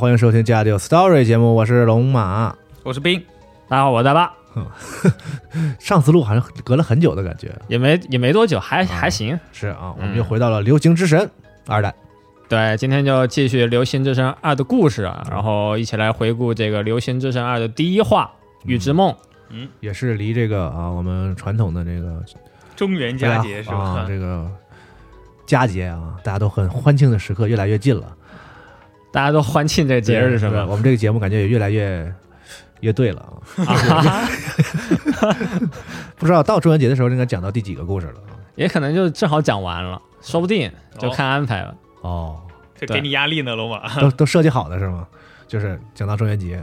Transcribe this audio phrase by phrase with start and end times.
[0.00, 3.22] 欢迎收听《加丢 Story》节目，我是龙马，我是冰，
[3.68, 4.32] 大家好，我是大巴。
[5.78, 9.38] 上次录好像隔了很久的感觉，也没也没多久，还还行。
[9.52, 11.20] 是啊，我们又回到了《流行之神》
[11.66, 11.94] 二代。
[12.48, 18.32] 对，今天就继续《流星之神二》的故事啊，然后一起来回顾这个《流星之神二》的第一话
[18.66, 19.12] 《雨之梦》。
[19.50, 22.24] 嗯，也是离这个啊，我们传统的这个
[22.74, 24.06] 中元佳节是吧？
[24.08, 24.50] 这个
[25.44, 28.16] 佳节啊，大家都很欢庆的时刻越来越近了。
[29.12, 30.64] 大家都欢庆这个节日是吧？
[30.68, 32.12] 我们这个节目感觉也越来越
[32.80, 33.20] 越对了
[33.66, 34.28] 啊！
[36.16, 38.14] 不知道到中元节的时候应该讲到第几个故事了？
[38.56, 41.74] 也可能就正好讲完了，说不定就看安排了。
[42.02, 42.40] 哦，
[42.78, 45.06] 这给你压力呢，龙马都都设计好的是吗？
[45.48, 46.62] 就是讲到中元节，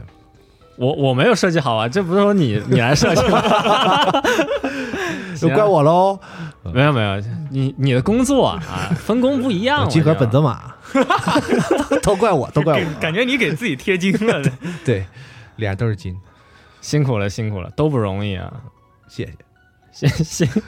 [0.76, 3.42] 我我没有设计好啊，这不是说你你来设计吗？
[5.38, 6.18] 就怪我喽？
[6.72, 8.58] 没有没有，你你的工作啊
[8.96, 10.74] 分工不一样，集合本泽马。
[12.02, 14.42] 都怪我，都怪我，感觉你给自己贴金了。
[14.84, 15.04] 对，
[15.56, 16.16] 脸都是金，
[16.80, 18.52] 辛苦了，辛苦了，都不容易啊！
[19.08, 19.28] 谢
[19.92, 20.62] 谢，谢谢。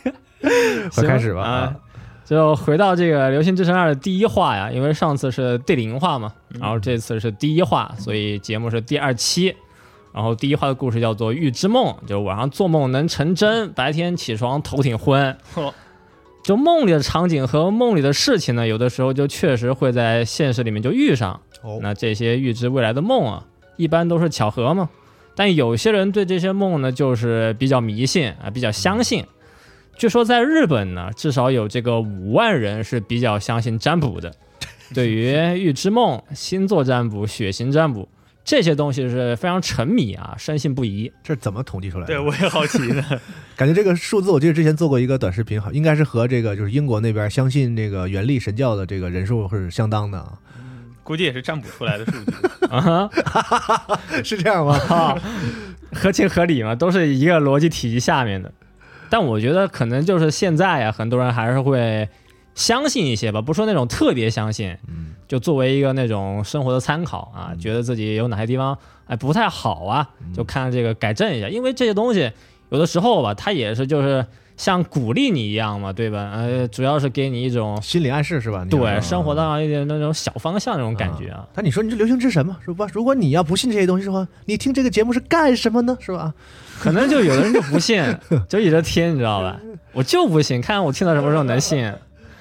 [0.94, 1.76] 快开始吧啊！
[2.24, 9.56] 就回到这个《流星之神二》的第一话呀，因为上次是第零话嘛，然后这次是第一话，所以节目是第二期。
[10.12, 15.36] 然后第一话的故事叫做《预知梦》，就是晚上做梦能成真，白天起床头挺昏。
[16.48, 21.42] 就梦里的场景和梦里的事情呢，有的时候就确实会在现实里面就遇上。
[21.82, 23.44] 那这些预知未来的梦啊，
[23.76, 24.88] 一般都是巧合嘛。
[25.34, 29.26] 但有些人对这些梦呢，就是比较迷信啊，比较相信。
[29.98, 34.32] 据说在日本呢，至少有这个五万人是比较相信占卜的。
[34.94, 38.08] 对于预知梦、星座占卜、血型占卜。
[38.48, 41.12] 这些东西是非常沉迷啊，深信不疑。
[41.22, 42.14] 这是怎么统计出来的？
[42.14, 43.04] 对我也好奇呢。
[43.54, 50.26] 感觉这个数字，我记得之前做过一个短视频，好，应该是和这个就是英国那边相信这个原力神教的这个人数是相当的。
[51.04, 52.32] 估计也是占卜出来的数据
[52.74, 53.10] 啊，
[54.24, 54.78] 是这样吗？
[55.92, 58.50] 合情合理嘛，都是一个逻辑体系下面的。
[59.10, 62.08] 但我觉得可能就是现在呀，很多人还是会。
[62.58, 68.76] 相信一些吧，不说那种特别相信，嗯，就作为一个那种生活的参考啊，觉得自己有哪些地方
[69.06, 71.48] 哎不太好啊，就看这个改正一下。
[71.48, 72.32] 因为这些东西
[72.70, 74.26] 有的时候吧，它也是就是
[74.56, 76.32] 像鼓励你一样嘛，对吧？
[76.34, 78.66] 呃，主要是给你一种心理暗示是吧？
[78.68, 81.46] 对，生活当中一点那种小方向那种感觉啊。
[81.54, 82.88] 但你说你是流行之神嘛，是吧？
[82.92, 85.96] 如果你要不信这些东西的话，你听这个节目是干什么呢？
[86.00, 86.34] 是吧？
[86.80, 88.02] 可能就有的人就不信，
[88.48, 89.60] 就一直听，你知道吧？
[89.92, 91.92] 我就不信，看我听到什么时候能信。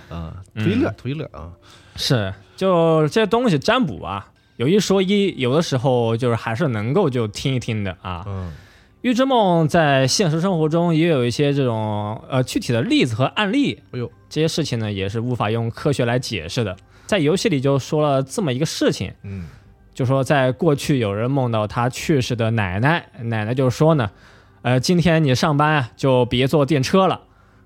[0.10, 1.52] 啊，图一乐，图一乐啊！
[1.96, 8.24] 是，就这些东西占卜啊，有一说一，有的时候就是还是能够就听一听的啊。
[8.28, 8.54] 嗯，
[9.02, 13.80] 预知梦在现实生活中也有一些这种呃具体的例子和案例。
[13.92, 16.76] 哎呦，这些事情呢也是无法用科学来解释的。
[17.06, 19.48] 在游戏里就说了这么一个事情，嗯，
[19.94, 24.12] 就说在过去有人梦到他去世的奶奶，奶奶就说呢，
[24.62, 27.22] 呃，今天你上班啊就别坐电车了。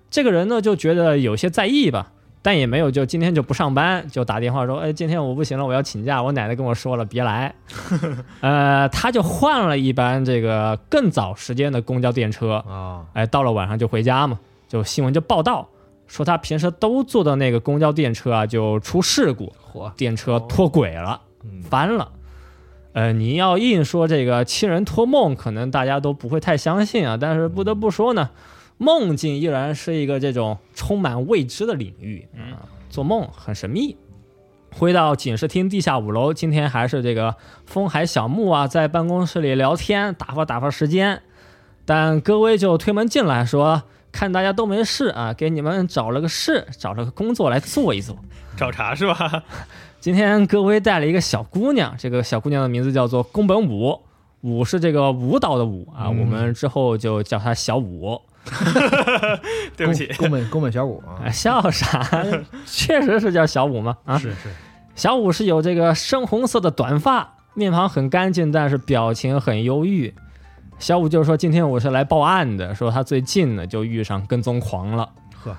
[0.10, 2.12] 这个人呢就觉得有些在意吧。
[2.42, 7.54] 但也没有就今天就不上班，就打电话说，哎，今天我不行了，我要请假，我奶奶跟我说了，别来。
[8.42, 15.68] 呃，他就换了一班这个更早时间的公交电车，啊，哎，到了晚上就回家嘛，就新闻就报道
[16.08, 19.54] 说他平时都坐的那个公交电车啊，就出事故，
[19.96, 22.12] 电车脱轨了，嗯翻了。
[22.94, 27.16] 呃，你要硬说这个亲人托梦，可能大家都不会太相信啊。
[27.16, 28.32] 但是不得不说呢，
[28.82, 33.96] 梦境依然是一个这种充满未知的领域嗯啊，做梦很神秘。
[34.76, 37.36] 回到警视厅地下五楼，今天还是这个
[37.68, 41.22] 风海小木啊，在办公室里聊天，打发打发时间。
[41.86, 48.18] 但戈威就推门进来说：“看大家都没事啊，给你们找了个事，找了个工作来做一做。”
[48.58, 49.44] 找茬是吧？
[50.02, 54.00] 今天戈威带了一个小姑娘，这个小姑娘的名字叫做宫本武，
[54.42, 58.20] 武是这个舞蹈的舞啊，嗯我们之后就叫她小武。
[59.78, 62.06] 对不起，宫本宫本小五啊，啊，笑啥？
[62.66, 63.96] 确实是叫小五吗？
[64.06, 64.50] 啊，是是，
[64.96, 70.14] 小五是有这个深红色的短发，面庞很干净，但是表情很忧郁。
[70.80, 75.08] 小五就说：“今天我是来报案的，说他最近呢就遇上跟踪狂了。”
[75.44, 75.56] 呵，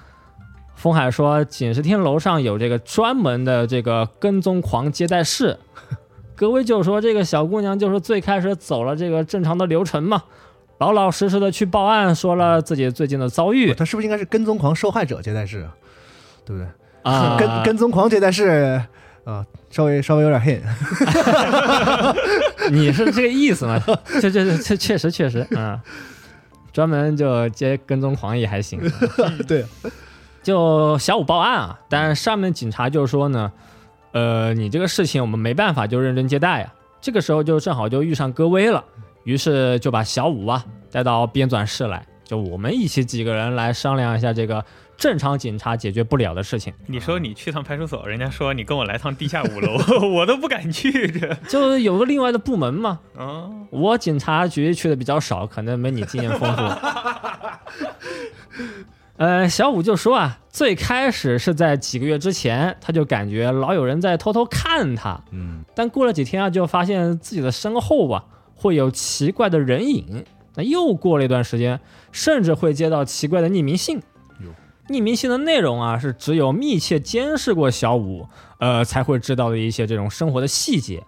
[0.74, 5.56] 风海说，警视厅楼上有这个专门的这个跟踪狂接待室。
[6.34, 10.24] 格威就说，这个小姑娘就是最开始走了这个正常的流程嘛，
[10.82, 15.70] 老老实实的去报案，说了自己最近的遭遇他是不是应该是跟踪狂受害者接待室啊？
[16.44, 16.68] 对不对？
[17.04, 18.82] 啊，跟跟踪狂接待室
[19.22, 20.60] 啊，稍微稍微有点黑，
[22.72, 23.80] 你是这个意思吗？
[24.20, 25.80] 这这这这确实确实，嗯，
[26.72, 28.80] 专门就接跟踪狂也还行。
[29.46, 29.64] 对，
[30.42, 33.52] 就小五报案啊，但是上面警察就说呢，
[34.10, 36.74] 呃，你这个事情我们没办法就认真接待啊。
[37.00, 38.84] 这个时候就正好就遇上戈威了，
[39.24, 44.64] 于是就把小五啊带到编纂室来，就我们一起几个人来商量一下这个
[44.96, 46.72] 正常警察解决不了的事情。
[46.86, 49.78] 你说你去趟派出所，人家说你跟我来趟地下五楼，
[50.14, 51.34] 我都不敢去这。
[51.48, 56.62] 就有个另外的部门嘛，啊，我警察局去的比较少，可能没你经验丰富。
[59.18, 68.24] 呃，小五就说啊，最开始是在几个月之前，他就感觉老有人在偷偷看他，嗯，但过了几天啊，就发现自己的身后啊
[68.62, 70.24] 会有奇怪的人影。
[70.54, 71.80] 那又过了一段时间，
[72.12, 74.00] 甚至会接到奇怪的匿名信。
[74.88, 78.26] 匿名信的内容啊，是只有密切监视过小五，
[78.58, 81.02] 呃，才会知道的一些这种生活的细节。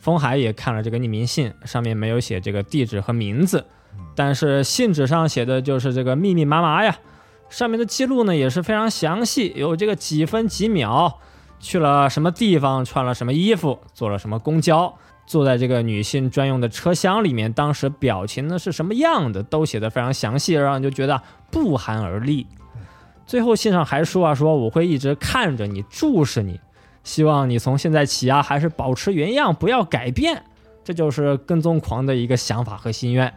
[0.00, 3.66] 风海也看了这个匿名信，上面没有写这个地址和名字，
[4.16, 6.98] 但是信纸上写的就是这个密密麻麻呀。
[7.50, 11.18] 上面的记录呢也是非常详细，有这个几分几秒，
[11.60, 14.96] 去了什么地方，穿了什么衣服，坐了什么公交，
[15.26, 22.46] 坐在这个女性专用的车厢里面，当时表情呢是什么样的，都写得非常详细，让人就觉得不寒而栗。
[23.26, 26.60] 最后信上还说啊，说我会一直看着你，注视你，
[27.04, 30.42] 希望你从现在起啊，还是保持原样，不要改变。
[30.84, 33.32] 这就是跟踪狂的一个想法和心愿。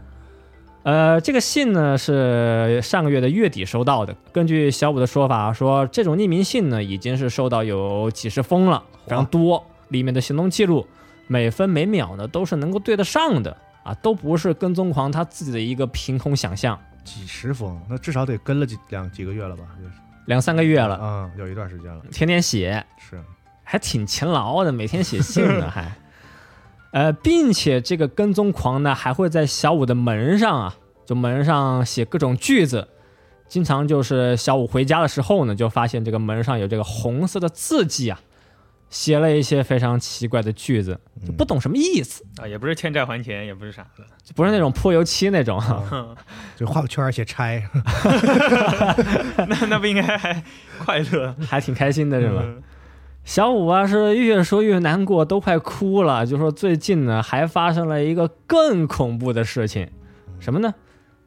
[0.84, 4.14] 呃，这个信呢是上个月的月底收到的。
[4.32, 10.86] 根据小五的说法，说这种匿名信呢已经是收到有几十封了，非常多，里面的行动记录
[11.28, 16.76] 每分每秒呢都是能够对得上的啊，都不是跟踪狂他自己的一个凭空想象。
[17.04, 19.64] 几十封，那至少得跟了几两几个月了吧？
[19.78, 19.92] 就是。
[20.26, 23.18] 两三个月了，嗯，有一段时间了，天天写，是，
[23.64, 25.90] 还挺勤劳的，每天写信呢， 还，
[26.90, 32.86] 呃，并且这个跟踪狂呢，还会在小五的门上啊，就门上写各种句子，
[33.48, 38.20] 经常就是小五回家的时候呢，就发现这个门上有这个红色的字迹啊，
[38.90, 43.82] 写了一些非常奇怪的句子，就不懂什么意思，啊，也不是欠债还钱，也不是啥。
[43.96, 44.04] 的。
[44.24, 46.16] 就不是那种泼油漆那种，啊。
[46.56, 47.62] 就画个圈儿写拆，
[49.48, 50.42] 那那不应该还
[50.78, 51.34] 快乐。
[51.48, 52.42] 还挺开心的是吧？
[52.44, 52.62] 嗯。
[53.24, 56.24] 小五啊是越说越难过，都快哭了。
[56.24, 59.90] 就说最近呢还发生了一个更恐怖的事情，
[60.40, 60.74] 什么呢？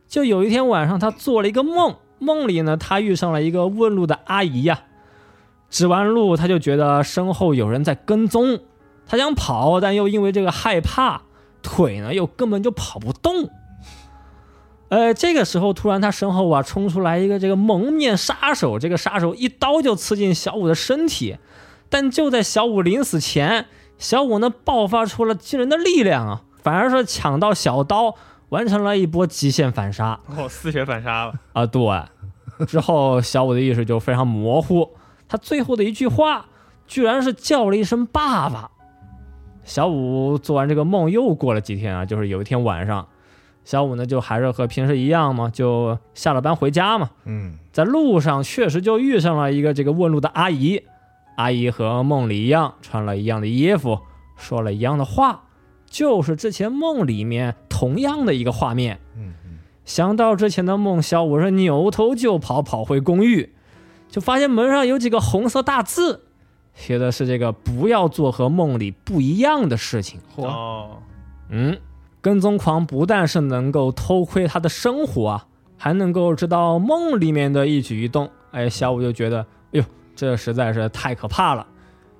[0.08, 4.82] 就有一天晚上，他做了一个梦，梦里呢他遇上了一个问路的阿姨呀、
[5.72, 8.60] 指完路，他就觉得身后有人在跟踪，
[9.08, 11.24] 他想跑，但又因为这个害怕，
[11.63, 13.50] 腿呢又根本就跑不动。
[14.90, 21.38] 呃，这个时候突然他身后啊冲出来一个这个蒙面杀手，这个杀手一刀就刺进小五的身体。
[21.90, 28.16] 但就在小五临死前，小五呢爆发出了惊人的力量啊，反而是抢到小刀，
[28.50, 31.34] 完成了一波极限反杀哦，四血反杀了。
[31.54, 31.66] 啊！
[31.66, 34.90] 对，之后小五的意识就非常模糊，
[35.32, 36.48] 他最后的一句话
[36.88, 38.70] 居然是叫了一声“爸爸”。
[39.64, 43.08] 小五做完这个梦，又过了几天啊，就是有一天晚上，
[43.64, 50.84] 小五呢就还是和平时一样嘛，就下了班回家嘛，嗯在路上确实就遇上了一个这个问路的阿姨，
[51.38, 54.02] 阿姨和梦里一样，穿了一样的衣服，
[54.36, 55.44] 说了一样的话，
[55.86, 59.00] 就是之前梦里面同样的一个画面。
[59.16, 63.54] 嗯嗯，想到之前的梦，小五是扭头就跑，跑回公寓，
[64.12, 66.22] 就发现门上有几个红色大字，
[66.75, 70.20] 写的是这个“不要做和梦里不一样的事情”。
[70.36, 70.98] 哦，
[71.50, 71.80] 嗯，
[72.22, 78.30] 跟踪狂不但是能够偷窥他的生活啊，还能够知道梦里面的一举一动。
[78.51, 81.65] 哎，小五就觉得，哎呦，这实在是太可怕了，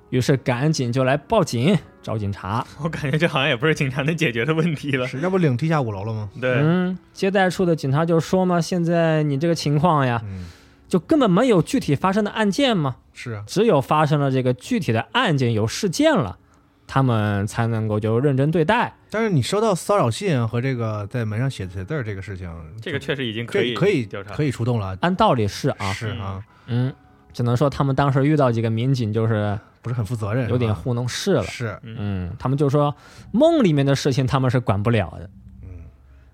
[0.10, 2.66] 于是赶紧就来报警找警察。
[2.82, 5.06] 我感觉这好像也不是警察能解决的问题了。
[5.06, 6.30] 是，要不领地下五楼了吗？
[6.40, 10.46] 对，嗯，接待处的警察就说嘛，现在你这个情况呀，嗯，
[10.92, 16.38] 就根本没有具体发生的案件吗，是啊，只有发生了这个具体的案件有事件了，
[16.86, 18.94] 他们才能够就认真对待。
[19.10, 26.94] 但是你收到骚扰信和这个在门上写写字儿这个事情，这个确实已经可以可以调查，可以出动了，按道理是啊，是啊，嗯，
[27.32, 31.44] 只能说他们当时遇到几个民警就是不是很负责任，有点糊弄事了。
[31.44, 32.94] 是，嗯，他们就说
[33.32, 35.30] 梦里面的事情他们是管不了的，
[35.64, 35.70] 嗯，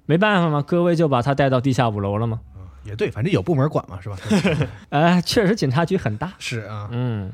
[0.08, 2.40] 没办法嘛，各位就把他带到地下五楼了嘛。
[2.88, 4.17] 也对，反正有部门管嘛，是吧？
[4.89, 6.34] 哎，确实警察局很大。
[6.39, 7.32] 是啊，嗯，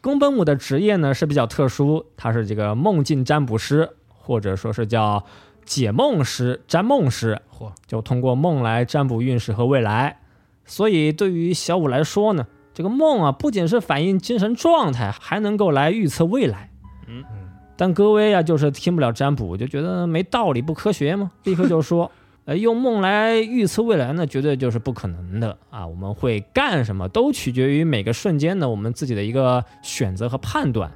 [0.00, 5.24] 宫本武的职业呢是比较特殊，他是这个梦境占卜师，或者说是叫
[5.64, 10.18] 解梦师、占梦师，嚯，就通过梦来占卜运势和未来。
[10.64, 16.70] 所以对于小五来说呢，这个梦啊不仅是反映精神状态，还能够来预测未来。
[17.08, 22.10] 嗯嗯但戈威啊就是听不了占卜，就觉得没道理，不科学嘛，立刻就说。
[22.50, 25.86] 呃，用梦来预测未来呢，绝对就是不可能的啊！
[25.86, 30.90] 我们会干什么，都取决于每个瞬间的我们自己的一个选择和判断。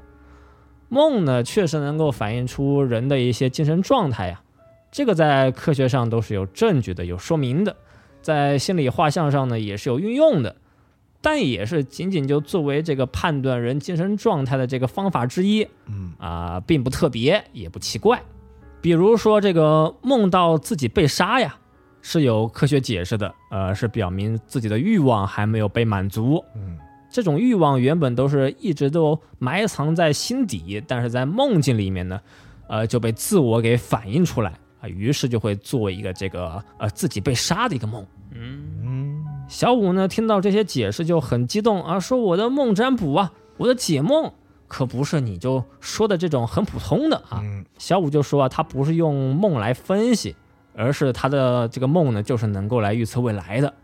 [0.88, 4.42] 梦呢，确实能够反映出人的一些精神状态呀，
[4.90, 7.76] 这个在科学上都是有证据的、有说明的，
[8.20, 10.56] 在心理画像上呢也是有运用的，
[11.20, 18.20] 但也是仅仅就作为这个判断人精神状态的这个方法之一嗯啊、并不特别，也不奇怪。
[18.84, 21.56] 比如说这个梦到自己被杀呀，
[22.02, 26.44] 是有科学解释的，呃，是表明自己的欲望还没有被满足。
[26.54, 26.76] 嗯
[27.10, 32.20] 这种欲望原本都是一直都埋藏在心底，但是在梦境里面呢，
[32.68, 38.04] 呃，就被自我给反映出来啊，于是就会做一个这个呃自己被杀的一个梦。
[38.32, 44.30] 嗯，嗯，小五呢听到这些解释就很激动啊，说我的梦占卜啊，我的解梦
[44.66, 47.40] 可不是你就说的这种很普通的啊。
[47.42, 50.35] 嗯小五就说啊，他不是用梦来分析，
[50.75, 53.75] 而是他的这个梦呢，就是能够来预测未来的。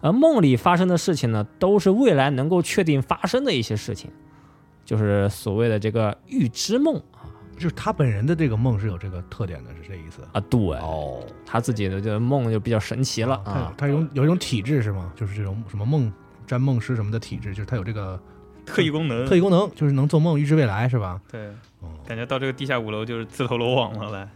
[0.00, 4.10] 而梦里发生的事情呢，都是未来能够确定发生的一些事情，
[4.84, 7.24] 就是所谓的这个预知梦啊
[7.54, 10.20] 就是他本人的这个梦是有这个特点的，是这意思。
[10.32, 10.40] 啊。
[10.50, 13.72] 对，哦，他自己的这个梦就比较神奇了啊。
[13.78, 15.12] 他有有一种体质是吗？
[15.14, 16.12] 就是这种什么梦
[16.46, 18.20] 占梦师什么的体质，就是他有这个
[18.66, 21.20] 特异功能，特异功能，就是能做梦预知未来，是吧？
[21.30, 21.46] 对，
[21.80, 24.28] 哦，感觉到这个地下五楼就是自投罗网了，来，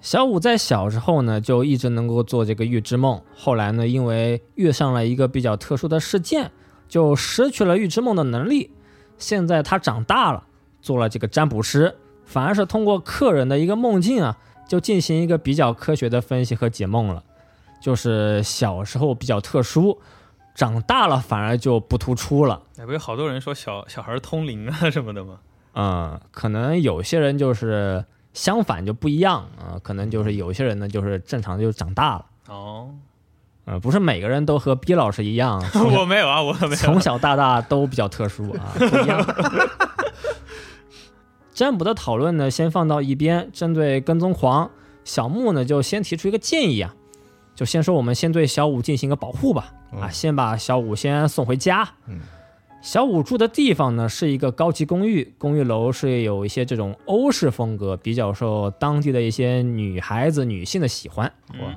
[0.00, 3.20] 小五在小时候呢，就一直能够做这个预知梦。
[3.36, 6.50] 后来呢，因为遇上了一个比较特殊的事件，
[6.88, 8.70] 就失去了预知梦的能力。
[9.18, 10.44] 现在他长大了，
[10.80, 17.22] 做了这个占卜师，反而是通过客人的一个梦境啊，就进行一个比较科学的分析和解梦了。
[17.82, 19.98] 就是小时候比较特殊，
[20.54, 22.60] 长大了反而就不突出了。
[22.78, 25.38] 哎，不有好多人说小小孩通灵啊什么的吗？
[25.74, 32.26] 嗯，可能有些人就是相反就不一样啊、可能就是有些人呢就是正常就长大了。
[32.48, 32.90] 哦，
[33.64, 35.62] 呃，不是每个人都和毕老师一样，
[35.96, 36.74] 我没有啊，我没有。
[36.74, 39.24] 从小到大都比较特殊啊，不一样。
[41.54, 43.50] 占卜的讨论呢，先放到一边。
[43.52, 44.70] 针对跟踪狂，
[45.04, 46.94] 小木呢就先提出一个建议啊，
[47.60, 51.86] 就先说我们先对小五进行一个保护吧，啊，嗯先把小五先送回家。
[52.06, 52.18] 嗯，
[52.80, 61.30] 小五住的地方呢是一个高级公寓，公寓楼是有一些这种欧式风格，比较受当地的一些女孩子、女性的喜欢。
[61.52, 61.76] 嗯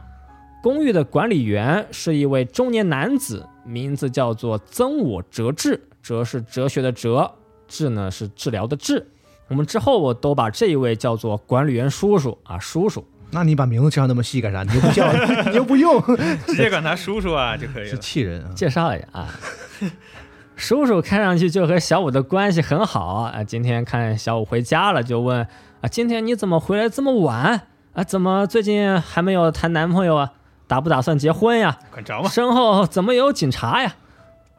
[0.62, 7.30] 公寓的管理员是一位中年男子，名字叫做曾我哲治，哲是哲学的哲，
[7.68, 9.06] 治呢是治疗的治。
[9.50, 13.06] 我们之后我都把这一位叫做管理员叔叔啊，叔叔。
[13.34, 14.64] 那你把名字叫那么细干啥？
[14.64, 15.12] 你又不叫，
[15.50, 16.02] 你又不用，
[16.48, 17.98] 直接管他叔叔啊就可以了是。
[17.98, 18.50] 气人啊！
[18.56, 19.28] 介绍一下啊，
[20.56, 23.44] 叔叔看上去就和小五的关系很好啊。
[23.44, 25.42] 今天看小五回家了，就问
[25.82, 27.62] 啊，今天你怎么回来这么晚
[27.94, 28.04] 啊？
[28.04, 30.32] 怎么最近还没有谈男朋友啊？
[30.68, 31.78] 打不打算结婚呀？
[31.92, 33.96] 管着嘛，身后怎么有警察呀？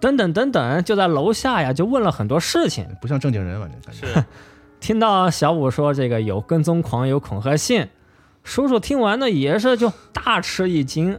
[0.00, 2.86] 等等等等，就在楼下呀，就问了很多事情。
[3.00, 4.24] 不像正经人，反正感觉是
[4.80, 7.88] 听到小五说这个有跟踪狂，有恐吓信，
[8.44, 11.18] 叔叔听完呢，也是就大吃一惊。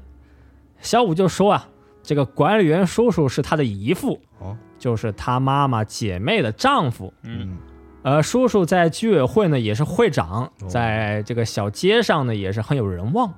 [0.79, 1.67] 小五就说啊，
[2.03, 7.11] 这个管理员叔叔是他的姨父，哦，就是他妈妈姐妹的丈夫。
[7.23, 7.57] 嗯，
[8.03, 13.33] 呃，叔叔在居委会呢也是会长，哦在这个小街上呢也是很有人望。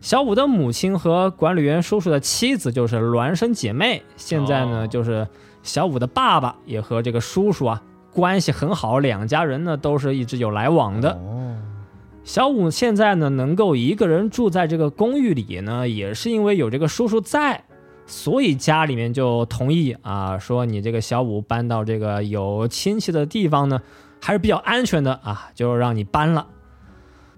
[0.00, 5.26] 小五的母亲和管理员叔叔的妻子就是孪生姐妹，现在呢、哦就是
[5.62, 7.80] 小五的爸爸也和这个叔叔啊
[8.12, 11.12] 关系很好，两家人呢都是一直有来往的。
[11.12, 11.56] 哦，
[12.24, 17.64] 小五现在呢能够一个人住在这个公寓里呢，也是因为有这个叔叔在，
[18.06, 23.82] 所以家里面就同意啊，说你这个小五搬到这个有亲戚的地方呢，
[24.22, 26.46] 还是比较安全的啊，就让你搬了。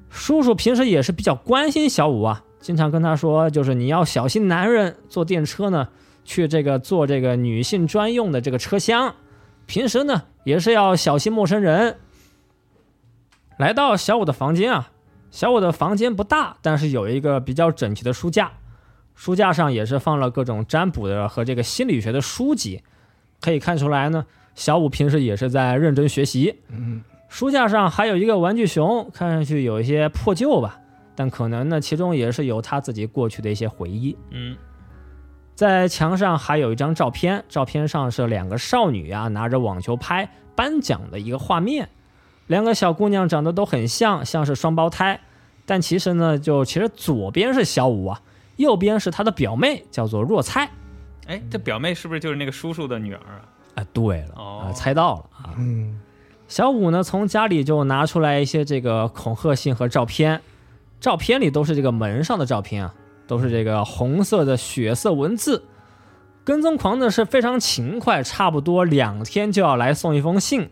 [0.09, 5.89] 叔叔平时也是比较关心小五啊，经常跟他说，就是你要小心男人，坐电车呢
[6.25, 9.17] 去这个坐这个女性专用的这个车厢，
[9.67, 11.97] 平时呢也是要小心陌生人。
[13.57, 14.91] 来到小五的房间啊，
[15.31, 18.53] 小五的房间不大，但是有一个比较整齐的书架，
[19.15, 22.83] 书架上也是放了各种占卜的和这个心理学的书籍，
[23.41, 26.57] 可以看出来呢，小五平时也是在认真学习。
[26.69, 30.79] 嗯，书架上还有一个玩具熊，看上去有一些破旧吧，
[31.15, 34.17] 但可能呢，其中也是有他自己过去的一些回忆。
[34.31, 34.55] 嗯，
[35.55, 41.89] 在墙上还有一张照片，照片上是两个少女啊拿着网球拍颁奖的一个画面，
[42.47, 45.21] 两个小姑娘长得都很像，像是双胞胎，
[45.65, 48.21] 但其实呢，就其实左边是小五啊，
[48.57, 50.71] 右边是她的表妹，叫做若菜。
[51.27, 53.43] 哎，这表妹是不是就是那个叔叔的女儿啊？
[53.75, 55.55] 啊，对了，哦啊，猜到了啊。
[55.59, 56.01] 嗯，
[56.47, 60.41] 小五呢，从家里就拿出来一些这个恐吓信和照片，
[61.01, 62.95] 照片里都是这个门上的照片啊，
[63.27, 65.65] 都是这个红色的血色文字。
[66.45, 70.71] 跟踪狂呢是非常勤快，差不多两天就要来送一封信，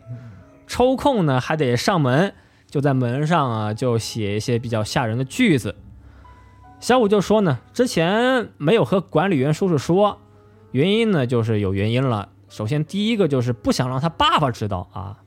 [0.67, 2.35] 抽空呢还得上门，
[2.69, 5.77] 就在门上啊就写一些比较吓人的句子。
[6.81, 10.19] 小五就说呢，之前没有和管理员叔叔说，
[10.73, 12.29] 原因呢就是有原因了。
[12.49, 15.19] 首先第一个就是不想让他爸爸知道啊，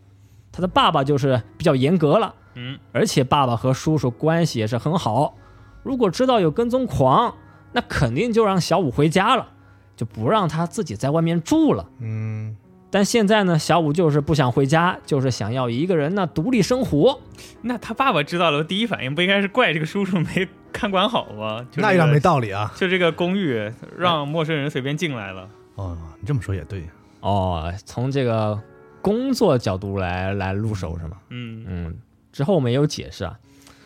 [0.51, 5.35] 他的爸爸就是比较严格了，嗯，而且爸爸和叔叔关系也是很好。
[5.83, 7.35] 如果知道有跟踪狂，
[7.71, 9.49] 那肯定就让小五回家了，
[9.95, 11.89] 就不让他自己在外面住了。
[11.99, 12.55] 嗯，
[12.97, 17.21] 但现在呢，小五就是不想回家，就是想要一个人呢独立生活。
[17.61, 21.59] 那他爸爸知道了，第一反应不应该是怪这个叔叔没 看管好吗？
[21.69, 22.73] 就这个那有点没道理啊。
[22.75, 25.47] 就这个公寓让陌生人随便进来了。
[25.75, 26.89] 哦，你这么说也对。
[27.19, 28.59] 哦，从这个
[28.99, 31.17] 工作角度来来入手是吗？
[31.29, 31.95] 嗯，嗯，
[32.31, 33.37] 之后我们也有解释啊。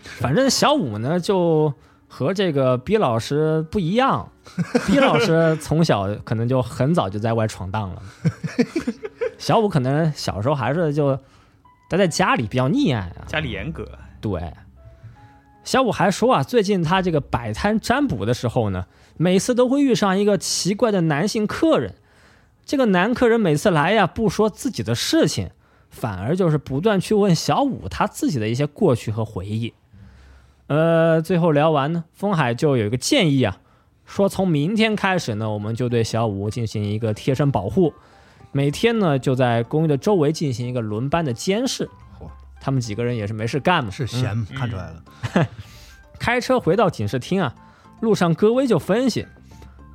[0.04, 1.74] 反正小五呢，就
[2.08, 4.30] 和这个毕老师不一样。
[4.88, 8.02] 毕老师从小可能就很早就在外闯荡了，
[9.42, 11.18] 小五可能小时候还是就
[11.90, 13.26] 待在家里比较溺爱啊。
[13.26, 13.90] 家里严格。
[14.22, 14.54] 对，
[15.64, 18.86] 小五还说啊，最近他这个摆摊占卜的时候呢，
[19.18, 21.96] 每次都会遇上一个奇怪的男性客人。
[22.64, 25.50] 这个男客人每次来呀，不说自己的事情，
[25.90, 29.74] 反而就是不断去问小五他自己的一些过去和回忆。
[30.68, 33.58] 呃，最后聊完呢，风海就有一个建议啊，
[34.06, 37.96] 说从明天开始呢，我们就对小五进行一个贴身保护，
[38.52, 41.90] 每天呢就在公寓的周围进行一个轮班的监视。
[42.20, 42.28] 嚯。
[42.60, 44.08] 他们几个人也是没事干嘛，是嗯。
[44.08, 45.48] 闲，看出来了。
[46.20, 47.56] 开车回到警视厅啊，
[48.00, 49.26] 路上戈威就分析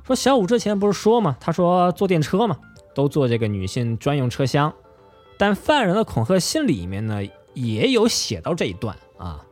[0.05, 2.57] 说，小五之前不是说嘛，他说坐电车嘛，
[2.93, 4.73] 都坐这个女性专用车厢，
[5.37, 7.21] 但犯人的恐吓信里面呢
[7.53, 9.45] 也有写到这一段啊，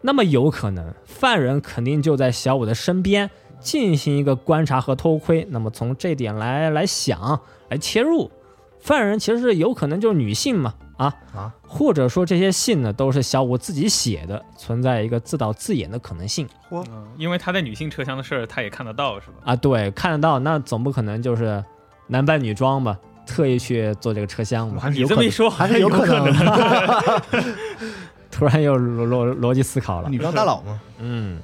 [0.00, 3.30] 那么有可能犯人肯定就在小五的身边
[3.64, 8.30] 进行一个观察和偷窥，那么从这点来来想来切入，
[8.78, 19.34] 犯人其实是有可能就是女性嘛啊啊，或者说这些信呢都是小五自己写的，存在一个自导自演的可能性嚯，嗯，因为他在女性车厢的事儿，他也看得到，是吧？
[19.46, 19.56] 啊。
[19.56, 21.64] 对，看得到，那总不可能就是
[22.06, 22.96] 男扮女装吧，
[23.26, 24.88] 特意去坐这个车厢吧？
[24.90, 26.32] 你这么一说，还是有可能。
[28.30, 30.10] 突然又逻逻逻辑思考了。
[30.10, 31.40] 女装大佬嘛，嗯，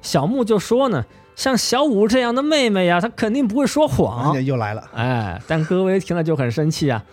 [0.00, 1.04] 小木就说呢，
[1.36, 4.44] 像小五这样的妹妹呀，她肯定不会说谎。
[4.44, 4.88] 又来了。
[4.94, 7.04] 哎，但戈威听了就很生气啊，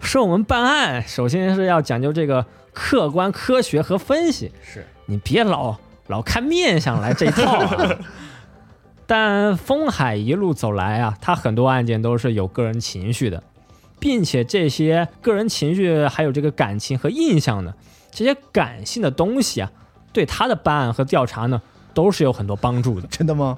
[0.00, 5.76] 说我们办案首先是要讲究这个客观、科学和分析，是，你别老
[6.06, 7.96] 老看面相来这一套啊。
[9.06, 13.42] 但风海一路走来啊，他很多案件都是有个人情绪的，
[13.98, 17.74] 并且这些个人情绪还有这个感情和印象呢，
[18.10, 19.70] 这些感性的东西啊，
[20.12, 21.60] 对他的办案和调查呢，
[21.94, 23.06] 都是有很多帮助的。
[23.08, 23.56] 真的吗？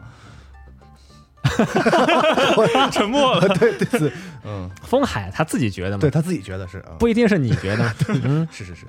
[2.91, 3.49] 沉默了。
[3.57, 4.13] 对对是，
[4.45, 7.95] 嗯，风海他自己觉得吗，对他自己觉得是啊，不一定是你觉得。
[8.25, 8.87] 嗯，是是是，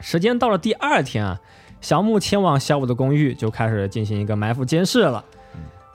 [0.00, 1.38] 时间到了第二天啊，
[1.80, 5.22] 小木前往小五的公寓，就开始进行一个埋伏监视了。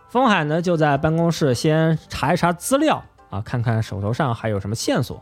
[0.09, 5.21] 风海呢就在办公室先查一查资料啊，看看手头上还有什么线索。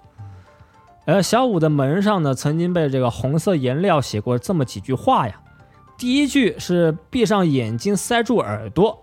[1.05, 5.39] 而小五的门上呢，曾经被这个红色颜料写过这么几句话呀。
[6.03, 8.93] 第一句是闭上眼睛，塞住耳朵；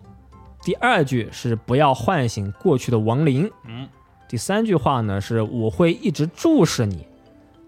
[0.62, 3.88] 第二句是不要唤醒过去的亡灵；嗯，
[4.28, 6.98] 第三句话呢是我会一直注视你；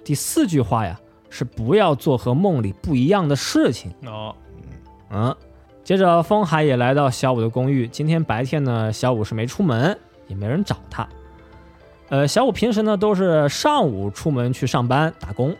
[0.05, 3.90] 第四句话呀是不要做和梦里不一样的事情。
[4.05, 4.37] 哦，
[5.09, 5.35] 嗯，
[5.83, 7.88] 接着风海也来到小五的公寓。
[7.88, 11.09] 今天白天呢，小五是没出门，也没人找他。
[12.11, 15.57] 呃，小五平时呢都是上午出门去上班打工，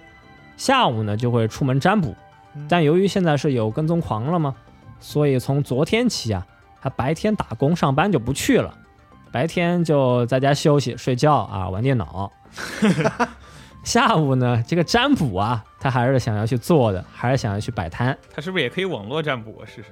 [0.58, 2.14] 下午呢就会出门占卜。
[2.68, 4.54] 但由于现在是有跟踪狂了嘛，
[5.00, 6.46] 所以从昨天起啊，
[6.80, 8.74] 他白天打工上班就不去了，
[9.30, 12.30] 白天就在家休息睡觉啊，玩电脑。
[13.82, 18.16] 下午呢，这个占卜啊，他还是想要去做的，还是想要去摆摊。
[18.32, 19.66] 他是不是也可以网络占卜啊？
[19.66, 19.88] 试试？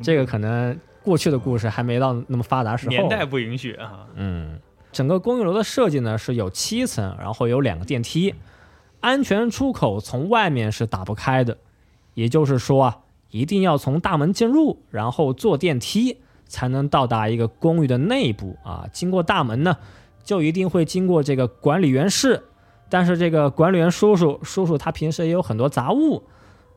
[0.00, 4.06] 这个可能过去的故事还没到那么发达时候，年代不允许啊。
[4.14, 4.60] 嗯，
[4.92, 8.32] 整个公寓楼的设计呢是有七层，然后有两个电梯，
[9.04, 11.58] 安全出口从外面是打不开的，
[12.14, 12.98] 也就是说啊，
[13.30, 18.88] 一定要从大门进入，然后坐电梯才能到达一个公寓的内部啊。
[18.94, 19.76] 经过大门呢，
[20.22, 22.42] 就一定会经过这个管理员室，
[22.88, 26.22] 但是这个管理员叔叔叔叔他平时也有很多杂物，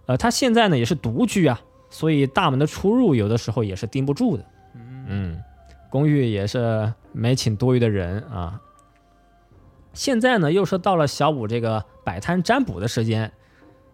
[0.06, 1.62] 呃，他现在呢也是独居啊。
[1.90, 4.44] 所以大门的出入有的时候也是盯不住的。
[5.08, 5.42] 嗯，
[5.90, 8.60] 公寓也是没请多余的人啊。
[9.98, 13.32] 现在呢，又是到了小五这个摆摊占卜的时间，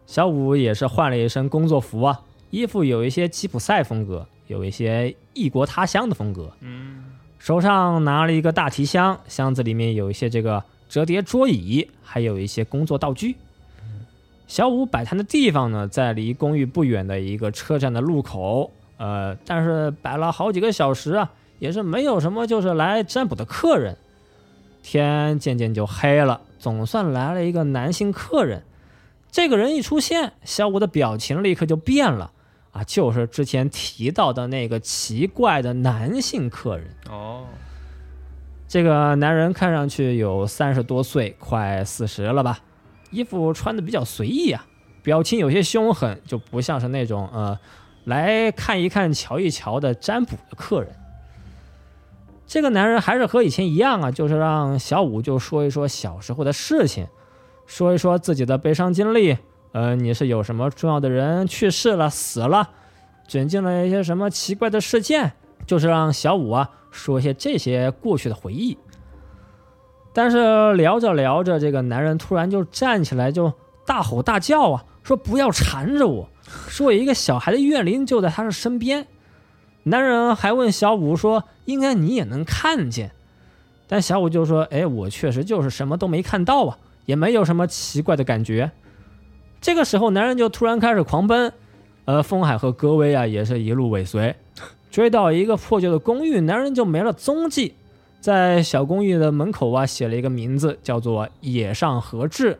[0.05, 6.51] 小五也是换了一身工作服啊，衣服有一些吉普赛风格，有一些异国他乡的风格。
[6.59, 7.05] 嗯，
[7.39, 13.37] 手上拿了一个大提箱，箱子里面有一些这个折叠桌椅，还有一些工作道具。
[14.45, 18.69] 小五摆摊的地方呢，在离公寓不远的一个车站的路口。
[18.97, 23.97] 呃，但是摆了好几个小时啊，也是没有什么就是来占卜的客人。
[24.83, 28.61] 天渐渐就黑了，总算来了一个男性客人。
[29.31, 32.31] 这个人一出现，小五的表情立刻就变了
[32.71, 36.87] 啊，就是之前提到的那个奇怪的男性客人。
[37.09, 37.45] 哦，
[38.67, 42.59] 这个男人看上去有三十多岁，快四十了吧。
[43.09, 44.65] 衣服穿的比较随意啊，
[45.01, 47.57] 表情有些凶狠，就不像是那种呃
[48.03, 50.95] 来看一看、瞧一瞧的占卜的客人。
[52.45, 57.07] 这个男人还是和以前一样啊，就是让小五就说一说小时候的事情，
[57.65, 59.37] 说一说自己的悲伤经历。
[59.71, 62.69] 呃，你是有什么重要的人去世了、死了，
[63.27, 65.33] 卷进了一些什么奇怪的事件，
[65.65, 68.77] 就是让小五啊说一些这些过去的回忆。
[70.13, 73.51] 但是聊着聊着，这个男人突然就站起来，就
[73.83, 76.29] 大吼大叫啊，说不要缠着我，
[76.67, 79.07] 说一个小孩的怨灵就在他的身边。
[79.83, 83.11] 男人还问小五说，应该你也能看见，
[83.87, 88.71] 但小五就说，哎，我确实就是什么都没看到啊，也没有什么奇怪的感觉。
[89.59, 91.53] 这个时候，男人就突然开始狂奔，
[92.05, 94.35] 呃，风海和戈威啊也是一路尾随，
[94.89, 97.75] 追到一个破旧的公寓，男人就没了踪迹。
[98.19, 102.59] 在小公寓的门口啊，写了一个名字，叫做野上和志。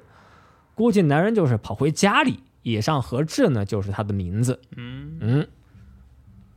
[0.76, 4.60] 估计男人就是跑回家里，野上和志呢就是他的名字。
[4.76, 5.48] 嗯嗯。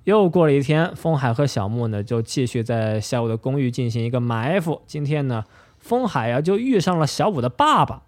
[0.06, 4.80] 又过了一天，风海和小木呢就继续在小五的公寓进行一个埋伏。
[4.86, 5.44] 今天呢，
[5.80, 8.02] 风海啊就遇上了小五的爸爸，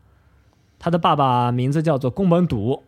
[0.79, 2.85] 他的爸爸名字叫做宫本笃。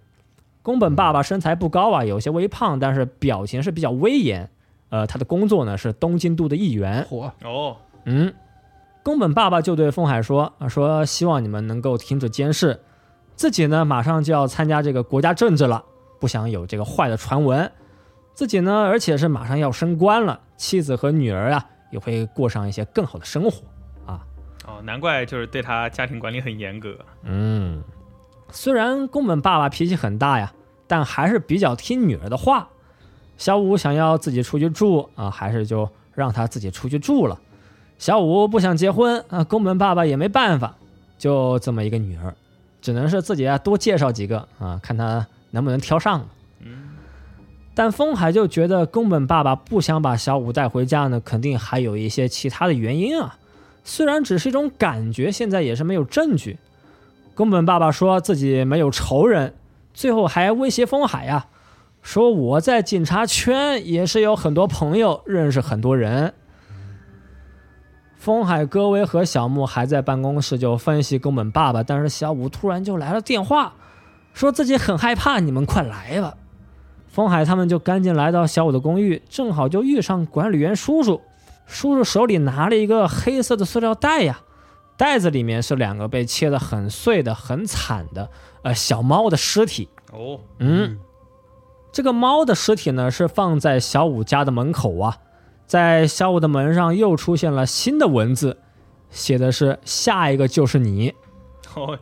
[0.62, 4.48] 宫本爸爸身材不高啊，有些微胖，但是表情是比较威严。
[4.90, 7.04] 呃，他的工作呢是东京都的议员。
[7.10, 8.32] 火，哦，嗯，
[9.02, 12.78] 宫本爸爸就对风海说：“啊，说希望你们能够停止监视，
[13.34, 15.84] 自己呢马上就要参加这个国家政治了，
[16.20, 17.72] 不想有这个坏的传闻。
[18.40, 23.60] 自己呢，而且是马上要升官了，妻子和女儿啊也会过上一些更好的生活
[24.06, 24.24] 啊。
[24.64, 26.96] 哦，难怪就是对他家庭管理很严格。
[27.22, 27.82] 嗯，
[28.50, 30.50] 虽然宫本爸爸脾气很大呀，
[30.86, 32.66] 但还是比较听女儿的话。
[33.36, 37.38] 小五想要自己出去住啊，还是就让他自己出去住了。
[37.98, 40.74] 小五不想结婚啊，宫本爸爸也没办法，
[41.18, 42.34] 就这么一个女儿，
[42.80, 46.20] 只能是自己啊多介绍几个啊，看他能不能挑上。
[46.20, 46.28] 嗯，
[47.74, 53.36] 但风海就觉得宫本爸爸不想把小五带回家呢，肯定还有一些其他的原因啊。
[53.84, 56.58] 虽然只是一种感觉，现在也是没有证据。
[57.34, 59.54] 宫本爸爸说自己没有仇人，
[59.94, 61.46] 最后还威胁风海呀、
[62.02, 66.34] 说我在警察圈也是有很多朋友，认识很多人。
[68.16, 73.72] 风海、戈威和小木还在办公室就分析宫本爸爸，但是小五突然就来了电话，
[74.34, 76.34] 说自己很害怕，你们快来吧。
[77.10, 81.20] 风海他们就赶紧来到小五的公寓，正好就遇上管理员叔叔。
[81.66, 84.40] 叔叔手里拿了一个黑色的塑料袋呀，
[84.96, 88.28] 袋子里面是两个被切得很碎的、很惨的
[88.62, 89.88] 呃小猫的尸体。
[90.12, 90.98] 哦，嗯，
[91.92, 95.18] 这个猫的尸体呢是放在小五家的门口啊，
[95.66, 98.58] 在小五的门上又出现了新的文字，
[99.10, 101.14] 写的是“下一个就是你
[101.74, 101.98] 哦，”，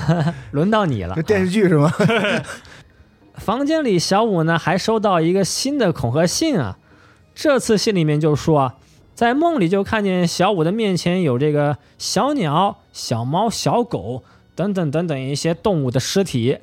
[0.52, 1.22] 轮到你了这。
[1.22, 1.90] 电视剧是吗？
[3.36, 6.78] 房间里，小五呢还收到一个新的恐吓信啊。
[7.34, 8.72] 这次信里面就说，
[9.14, 14.22] 在梦里就看见小五的面前有这个小鸟、小猫、小狗
[14.54, 16.58] 等等等等一些动物的尸体，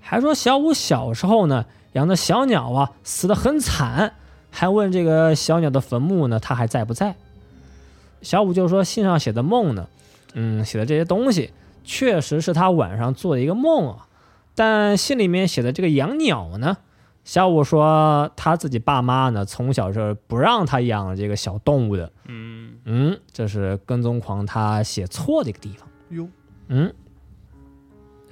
[0.00, 4.14] 还说小五小时候呢养的小鸟啊死得很惨，
[4.50, 7.14] 还问这个小鸟的坟墓呢它还在不在。
[8.22, 9.86] 小五就说信上写的梦呢，
[10.34, 11.52] 嗯，写的这些东西
[11.84, 14.07] 确实是他晚上做的一个梦啊。
[14.58, 16.78] 但信里面写的这个养鸟呢，
[17.22, 22.10] 小五说他自己爸妈呢从小是不让他养这个小动物的。
[22.26, 25.88] 嗯，嗯，这是跟踪狂他写错的一个地方。
[26.08, 26.26] 哟，
[26.66, 26.92] 嗯，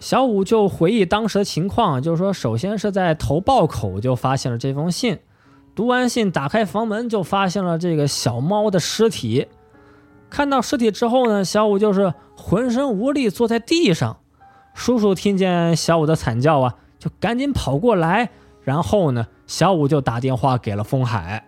[0.00, 5.20] 小五就回忆当时的情况，就是说，首先是在投报口就发现了这封信，
[5.76, 9.46] 读完信打开房门就发现了这个小猫的尸体。
[10.28, 14.18] 看到尸体之后呢，小五就是浑身无力坐在地上。
[14.76, 18.28] 叔叔听见小五的惨叫啊，就赶紧跑过来，
[18.62, 21.44] 然后呢，小五就打电话给了风海。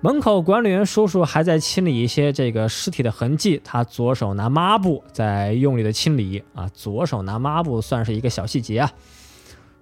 [0.00, 8.90] 门口管理员叔叔还在清理一些这个尸体的痕迹，他左手拿抹布在用力的清理啊，左手拿抹布算是一个小细节啊。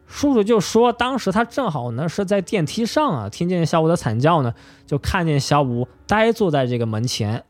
[0.07, 4.53] 叔叔就说，当时他正好呢是在电梯上啊，听见小五的惨叫呢，
[4.87, 7.45] 就看见小五呆坐在这个门前，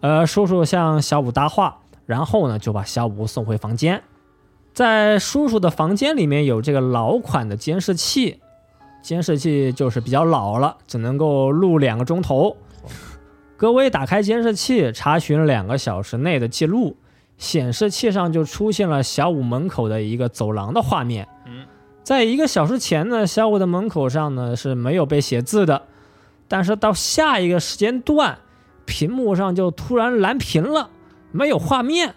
[0.00, 4.02] 呃，叔叔向小五搭话，然后呢就把小五送回房间。
[4.78, 8.38] 在叔叔的房间里面有这个老款的监视器，
[9.02, 12.56] 监视器就是比较老了，只能够录两个钟头。
[13.56, 16.96] 格威打开监视器，查询两个小时内的记录，
[17.38, 21.26] 显示器上就出现了小五门口的一个走廊的画面。
[21.48, 21.66] 嗯，
[22.04, 25.82] 在一个小时前呢，小五的门口上呢是没有被写字的，
[26.46, 28.38] 但是到下一个时间段，
[28.84, 30.90] 屏幕上就突然蓝屏了，
[31.32, 32.14] 没有画面，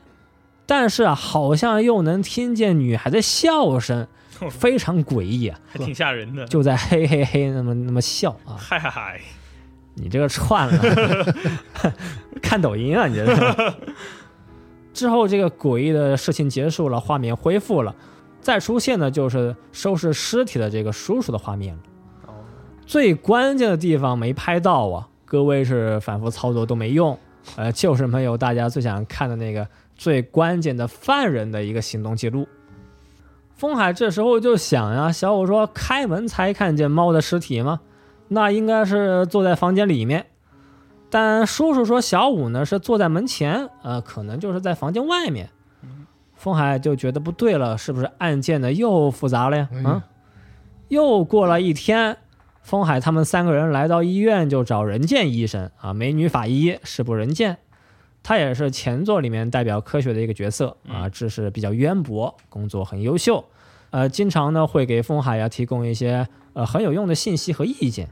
[0.73, 4.07] 但是啊，好像又能听见女孩的笑声，
[4.49, 6.45] 非常诡异啊，还挺吓人的。
[6.45, 8.55] 就在嘿嘿嘿那么那么笑啊。
[8.57, 9.19] 嗨嗨嗨，
[9.95, 11.36] 你这个串了，
[12.41, 13.73] 看抖音啊，你这是。
[14.95, 17.93] 之后这个诡异的事情结束了，画面恢复了，
[18.39, 21.81] 再出现的就是收拾尸体的这个叔叔的画面了。
[22.27, 22.34] 哦，
[22.86, 27.19] 最关键的地方没拍到啊，各位是反复操作都没用，
[27.57, 29.67] 呃，就是没有大家最想看的那个
[30.02, 32.48] 最关键的犯人的一个行动记录。
[33.54, 37.82] 风海这时候就想呀，小五说开门才看见猫的尸体吗？
[38.28, 40.26] 那应该是坐在房间里面。
[41.12, 45.52] 但叔叔说小五呢是坐在门前，呃，可能就是在房间外面。
[46.34, 50.08] 风海就觉得不对了，是不是案件呢又复杂了呀啊，
[50.88, 52.18] 又过了一天，
[52.64, 57.60] 风海他们三个人来到医院就找人见医生啊，美女法医是不人见，
[58.23, 63.43] 他也是前作里面代表科学的一个角色啊，知识比较渊博，工作很优秀，
[63.89, 68.10] 呃，经常呢会给风海呀提供一些呃很有用的信息和意见。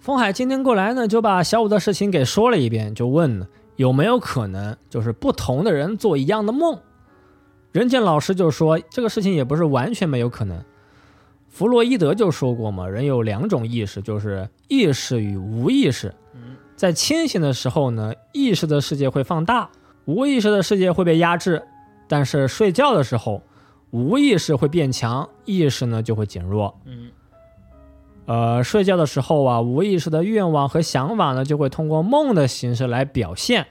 [0.00, 6.80] 风海今天过来呢，就把小五的事情给说了一遍，就问呢有没有可能就是不同的人做一样的梦。
[7.72, 10.64] 任健老师就说这个事情也不是完全没有可能。
[11.48, 16.14] 弗洛伊德就说过嘛，人有两种意识，就是意识与无意识。
[16.76, 19.70] 在清醒的时候呢，意识的世界会放大，
[20.04, 21.58] 无意识的世界会被压制；
[22.06, 23.42] 但是睡觉的时候，
[23.90, 26.78] 无意识会变强，意识呢就会减弱。
[26.84, 27.10] 嗯，
[28.26, 33.66] 呃，睡觉的时候啊，无意识的愿望和想法呢，就会通过梦的形式来表现，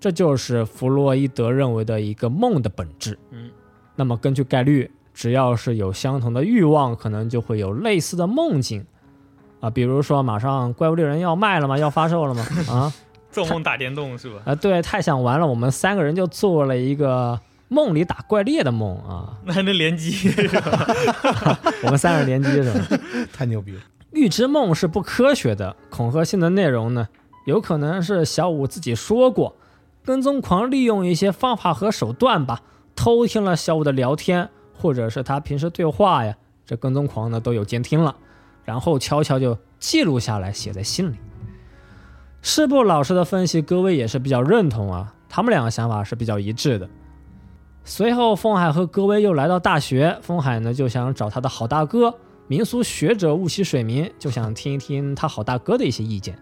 [0.00, 3.18] 这就是弗洛伊德认为的一个梦的本质。
[3.30, 3.50] 嗯，
[3.94, 8.86] 那么根据概率，只要是有相同的欲望，可能就会有类似的梦境。
[9.60, 11.76] 啊，比如说马上怪物猎人要卖了吗？
[11.78, 12.46] 要发售了吗？
[12.70, 12.92] 啊，
[13.30, 14.40] 做梦打电动是吧？
[14.44, 21.58] 啊，对，太想玩了，我们三个人就做了一个梦里打怪猎的梦啊， 那还能联机是 吧？
[21.82, 22.98] 我们三个人联机是吧？
[23.32, 23.80] 太牛逼了！
[24.12, 27.08] 预知梦是不科学的，恐吓性的内容呢，
[27.44, 29.54] 有可能是小五自己说过，
[30.04, 32.62] 跟踪狂利用一些方法和手段吧，
[32.96, 38.16] 偷听了小五的聊天，或者是他平时对话呀，这跟踪狂呢都有监听了，
[38.68, 41.16] 然后悄悄就记录下来，写在信里。
[42.42, 46.86] 师部老师的分析，各位也是比较认同啊，他们两个想法是比较一致的。
[47.82, 50.18] 随后，风海和戈威又来到大学。
[50.20, 52.14] 风海呢就想找他的好大哥，
[52.46, 56.38] 民俗学者雾溪水民，就想听一听他好大哥的一些意见。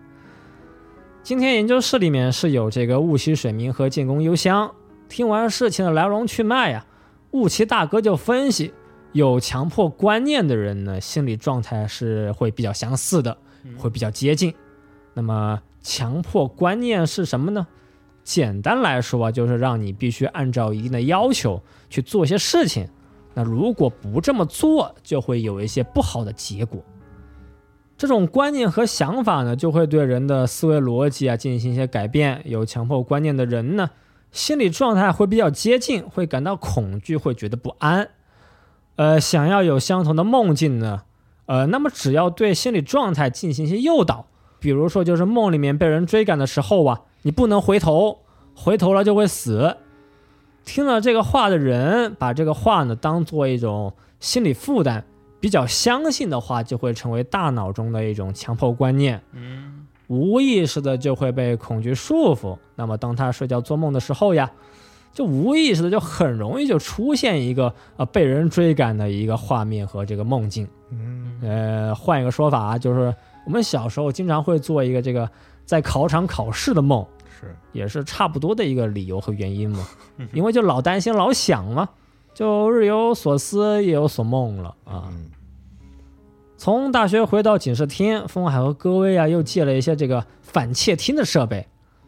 [1.23, 4.69] 今天研究室里面是有这个雾溪水民和建功幽香。
[5.09, 6.85] 听完事情的来龙去脉呀，
[7.31, 8.75] 雾溪大哥就分析，
[9.17, 13.35] 有强迫观念的人呢，心理状态是会比较相似的，
[13.79, 14.53] 会比较接近。
[15.15, 17.67] 那么，强迫观念是什么呢？
[18.23, 22.87] 简单来说啊，就是让你必须按照一定的要求去做一些事情。
[23.33, 26.85] 那如果不这么做，就会有一些不好的结果。
[27.97, 32.43] 这种观念和想法呢，就会对人的思维逻辑啊进行一些改变。
[32.45, 33.89] 有强迫观念的人呢，
[34.31, 38.11] 心理状态会比较接近，会感到恐惧，会觉得不安。
[38.97, 41.03] 呃，想要有相同的梦境呢，
[41.47, 44.27] 呃，那么只要对心理状态进行一些诱导，
[44.59, 47.03] 比如说就是梦里面被人追赶的时候啊。
[47.23, 48.21] 你不能回头，
[48.55, 49.79] 回头了就会死。
[50.65, 55.03] 听了这个话的人，把这个话呢当做一种心理负担，
[55.41, 59.21] 比较相信的话，就会成为大脑中的一种强迫观念。
[59.33, 62.57] 嗯，无意识的就会被恐惧束缚。
[62.77, 64.49] 那么当他睡觉做梦的时候呀，
[65.17, 70.69] 就无意识的就很容易就出现一个呃被人追赶的一个画面和这个梦境。
[70.91, 73.15] 嗯，呃，换一个说法啊，就是
[73.47, 75.27] 我们小时候经常会做一个这个
[75.65, 77.03] 在考场考试的梦。
[77.41, 79.89] 是，也是差不多的一个理由和原因嘛，
[80.35, 81.89] 因为就老担心、老想嘛，
[82.35, 85.11] 就日有所思，夜有所梦了啊。
[86.59, 91.67] 从大学回到警视厅，风海和戈薇啊又借了一些这个反窃听的设备，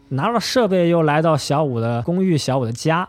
[0.08, 3.08] 拿了设备又来到小五的公寓、小五的家，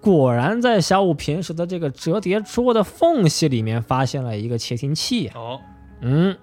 [0.00, 5.30] 果然在小五平时的这个折叠桌的缝隙里面发现了一个窃听器。
[5.34, 5.60] 哦，
[6.00, 6.36] 嗯。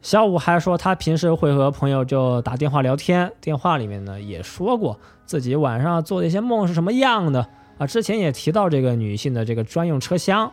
[0.00, 7.46] 小五还说，他平时会和朋友就打电话聊天，电话里面呢也说过自己晚上做的一些梦是什么样的
[7.78, 7.86] 啊。
[7.86, 10.50] 之前也提到这个女性的这个专用车厢。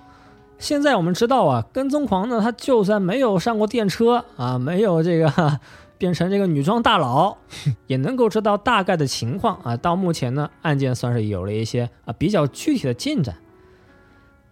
[0.59, 5.59] 现在我们知道啊，跟踪狂呢，他就算没有上过电车啊，没有这个
[5.99, 7.37] 变成这个女装大佬，
[7.85, 9.77] 也能够知道大概的情况啊。
[9.77, 13.35] 到目前呢，案件算是有了一些啊比较具体的进展。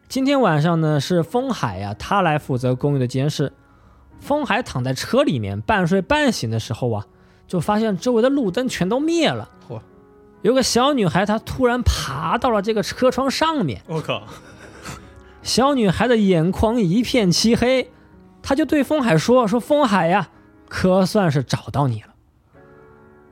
[0.08, 3.52] 今天晚上呢，是风海呀，他来负责公寓的监视。
[4.20, 7.06] 风海躺在车里面半睡半醒的时候啊，
[7.48, 9.50] 就发现周围的路灯全都灭了。
[9.68, 9.80] 嚯！
[10.42, 13.82] 有个小女孩，她突然爬到了这个车窗上面。
[13.88, 14.24] 我靠！
[15.44, 17.92] 小女孩的眼眶一片漆黑，
[18.42, 20.30] 她就对风海说：“说风海呀，
[20.68, 22.16] 可算是找到你了。”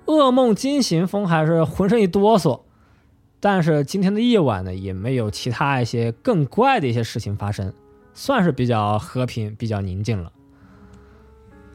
[0.06, 2.62] 噩梦惊醒，风还是浑身一哆嗦。
[3.40, 7.74] 但是今天的夜晚呢，也没有其他一些更怪的一些事情发生，
[8.14, 10.32] 算是比较和平、比较宁静了。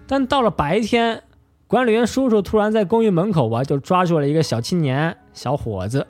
[0.07, 1.23] 但到了白天，
[1.69, 6.09] 管理员叔叔突然在公寓门口啊，就抓住了一个小青年小伙子。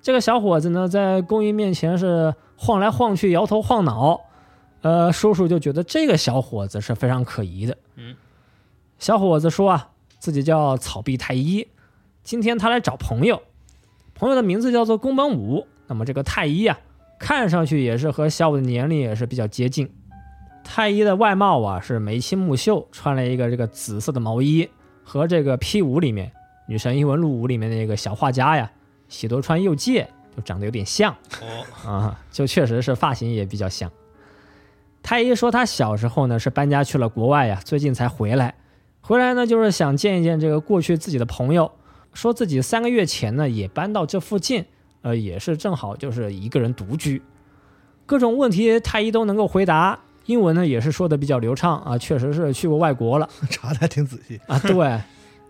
[0.00, 4.20] 这个小伙子呢，在公寓面前是晃来晃去，摇头晃脑。
[4.80, 7.76] 呃，叔叔就觉得这个小伙子是非常可疑的。
[7.96, 8.14] 嗯，
[8.98, 11.68] 小伙子说啊，自己叫草壁太一，
[12.24, 13.42] 今天他来找朋友，
[14.14, 15.66] 朋友的名字叫做宫本武。
[15.86, 16.78] 那么这个太一啊，
[17.18, 19.92] 看上去也是和小五的年龄也是比较接近。
[20.64, 24.68] 太医的外貌啊是眉清目秀，穿了一个这个紫色的毛衣，
[25.04, 26.32] 和这个 P 五里面
[26.66, 28.72] 女神异闻录五里面那个小画家呀
[29.08, 33.92] 喜多川佑介就长得有点像哦啊，就确实是发型也比较像。
[35.04, 38.56] 太医说他小时候呢是搬家去了国外呀，最近才回来，
[39.06, 41.70] 回来呢就是想见一见这个过去自己的朋友，
[42.12, 44.64] 说自己三个月前呢也搬到这附近，
[45.02, 47.22] 呃也是正好就是一个人独居，
[48.04, 50.00] 各种问题太医都能够回答。
[50.24, 54.58] 英文呢也是说的比较流畅啊，确实是去过外国了， 查的还挺仔细 啊。
[54.58, 55.00] 对，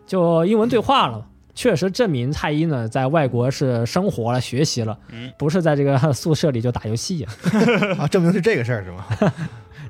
[0.07, 4.99] 就英文对话了，确实证明太医呢在外国是生活了、学习了，
[5.39, 7.29] 不是在这个宿舍里就打游戏呀。
[7.99, 9.07] 啊，证明是这个事儿是吗？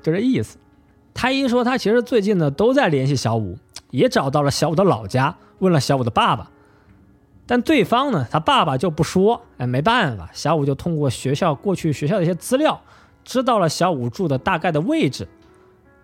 [0.01, 0.57] 就这意思。
[1.17, 3.57] 太一说他其实最近呢都在联系小五，
[3.91, 6.51] 也找到了小五的老家，问了小五的爸爸，
[7.47, 12.83] 但对方呢他爸爸就不说，哎，没办法，小五就通过学校过去学校的一些资料。
[13.25, 15.27] 知道了小五住的大概的位置，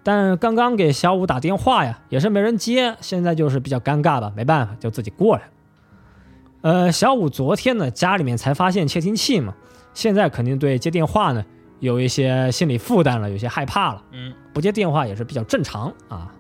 [0.03, 5.43] 但刚刚给小五打电话呀，也是没人接，现在就是比较尴尬吧，没办法，就自己过来。
[6.63, 9.55] 呃，小五昨天呢，家里面才发现窃听器嘛，
[9.95, 11.45] 现在肯定对接电话呢
[11.83, 14.05] 有一些心理负担了，有些害怕了。
[14.13, 16.33] 嗯，不接电话也是比较正常啊。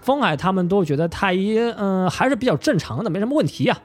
[0.00, 3.78] 风海他们都觉得太医，嗯，还是比较正常的，没什么问题呀。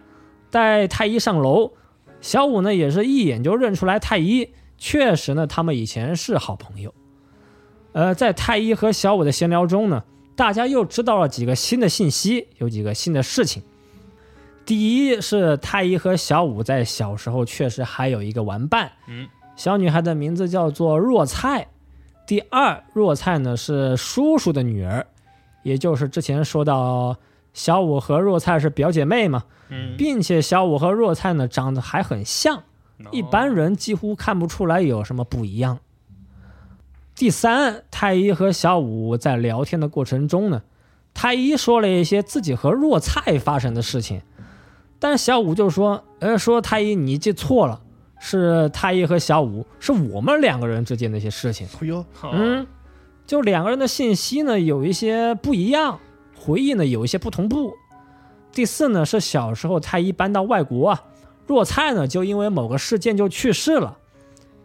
[0.49, 1.73] 带太医上楼，
[2.21, 4.49] 小五呢也是一眼就认出来太医。
[4.79, 6.91] 确实呢，他们以前是好朋友。
[7.91, 10.03] 呃，在太医和小五的闲聊中呢，
[10.35, 13.61] 大家又知道了几个新的信息，有几个新的事情。
[14.65, 19.27] 第一是太医和小五在小时候确实还有一个玩伴，嗯，
[19.59, 21.67] 小女孩的名字叫做若菜。
[22.25, 25.05] 第二，若菜呢是叔叔的女儿，
[25.63, 27.17] 也就是之前说到
[27.53, 32.63] 小五和若菜是表姐妹嘛，嗯，并且小五和若菜呢长得还很像，
[33.11, 35.79] 一般人几乎看不出来有什么不一样。
[37.13, 40.61] 第三，太一和小五在聊天的过程中呢，
[41.13, 44.21] 太一说了一些自己和若菜发生的事情，
[44.99, 47.81] 但是小五就说：“呃，说太一你记错了，
[48.19, 52.67] 是太一和小五是我们两个人之间的一些事情。”哎呦，哦嗯，
[53.25, 55.99] 就两个人的信息呢有一些不一样，
[56.35, 57.73] 回忆呢有一些不同步。
[58.51, 61.03] 第四呢是小时候太一搬到外国啊，
[61.47, 63.97] 若菜呢就因为某个事件就去世了。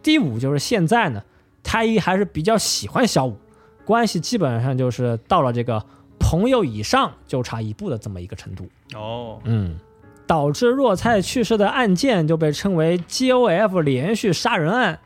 [0.01, 1.23] 第五就是现在呢，
[1.63, 3.37] 太一还是比较喜欢小五，
[3.85, 5.83] 关系基本上就是到了这个
[6.19, 8.67] 朋友以上就差一步的这么一个程度。
[8.95, 9.79] 哦，嗯，
[10.27, 14.99] 导致若菜去世的案件就被称为 GOF 连续杀人案。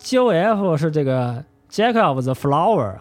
[0.00, 2.94] GOF 是这个 Jack of the Flower。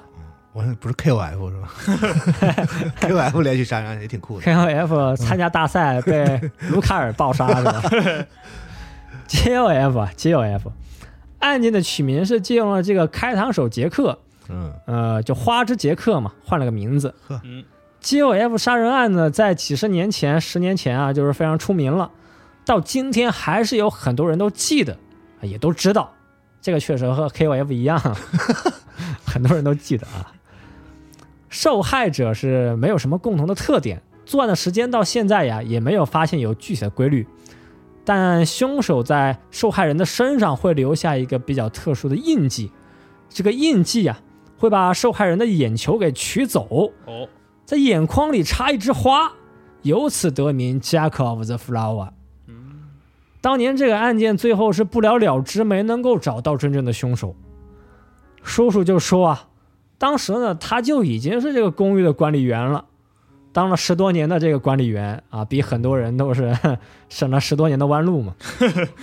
[0.53, 2.93] 我说不是 KOF 是吧？
[3.01, 4.45] KOF 连续杀人案也挺酷的。
[4.45, 6.39] KOF 参加大赛被
[6.69, 7.81] 卢卡尔爆杀是吧？
[9.27, 10.61] GOF 啊 GOF
[11.39, 14.17] 案件的取名是借用了这个开膛手杰克，
[14.49, 17.13] 嗯，呃，就花之杰克嘛，换了个名字。
[17.43, 17.63] 嗯
[18.05, 22.11] GOF 杀人案呢，在几十年前、十年前啊，就是非常出名了，
[22.63, 24.95] 到今天还是有很多人都记得，
[25.41, 26.13] 也都知道。
[26.61, 27.99] 这个确实和 KOF 一样，
[29.25, 30.31] 很多人都记得啊。
[31.49, 37.25] 受害者是没有什么共同的特点，作案的时间到现在呀，也没有发现有具体的规律。
[38.03, 42.71] 但凶手在受害人的身上会留下一个比较特殊的印记，
[43.29, 44.19] 这个印记啊，
[44.59, 47.27] 会把受害人的眼球给取走，哦，
[47.65, 49.33] 在眼眶里插一枝花，
[49.81, 52.09] 由此得名 Jack of the Flower。
[53.41, 57.35] 当年这个案件最后是不了了之，没能够找到真正的凶手。
[58.43, 59.47] 叔叔就说啊，
[59.97, 62.85] 当时呢他就已经是这个公寓的管理员了，
[63.51, 66.55] 当了十多年的这个管理员啊，比很多人都是
[67.09, 68.35] 省了十多年的弯路嘛。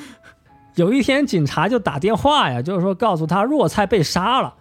[0.76, 4.54] 有一天警察就打电话呀，就是说告诉他若菜被杀了，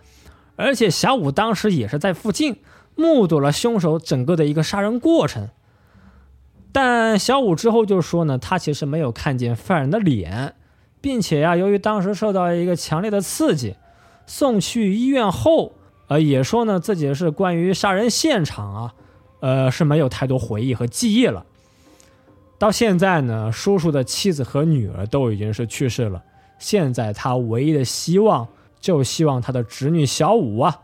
[0.56, 2.58] 而且小五当时也是在附近。
[2.96, 5.50] 目睹了凶手整个的一个杀人过程，
[6.72, 10.56] 但小五之后就说呢，他其实没有看见犯人的脸，
[11.02, 13.76] 并且呀、由于当时受到一个强烈的刺激，
[14.26, 15.74] 送去医院后，
[16.08, 18.94] 呃，也说呢自己是关于杀人现场啊，
[19.40, 21.46] 呃是没有太多回忆和记忆了。
[22.60, 26.22] 到现在呢，叔叔的妻子和女儿都已经是去世了，
[26.60, 28.48] 现在他唯一的希望
[28.80, 30.80] 就希望他的侄女小五啊。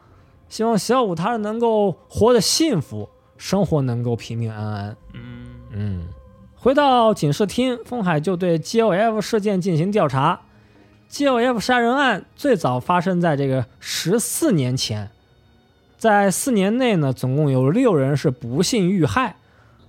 [0.49, 4.97] 希望小五他能够活得幸福，生活能够平平安安。
[5.13, 6.07] 嗯嗯，
[6.55, 10.41] 回到警视厅，风海就对 GOF 事件进行调查。
[11.09, 15.09] GOF 杀人案最早发生在这个十四年前，
[15.97, 19.35] 在四年内呢，总共有六人是不幸遇害，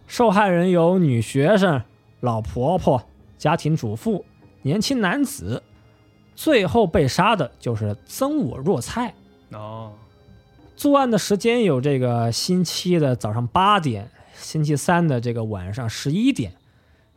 [0.07, 1.83] 受害人有女学生、
[2.21, 3.03] 老婆婆、
[3.37, 4.25] 家庭主妇、
[4.63, 5.63] 年轻男子，
[6.37, 9.15] 最后被杀的就是曾我若菜。
[9.53, 9.93] 哦，
[10.79, 16.53] 作案的时间有这个星期的早上八点，星期三的这个晚上十一点，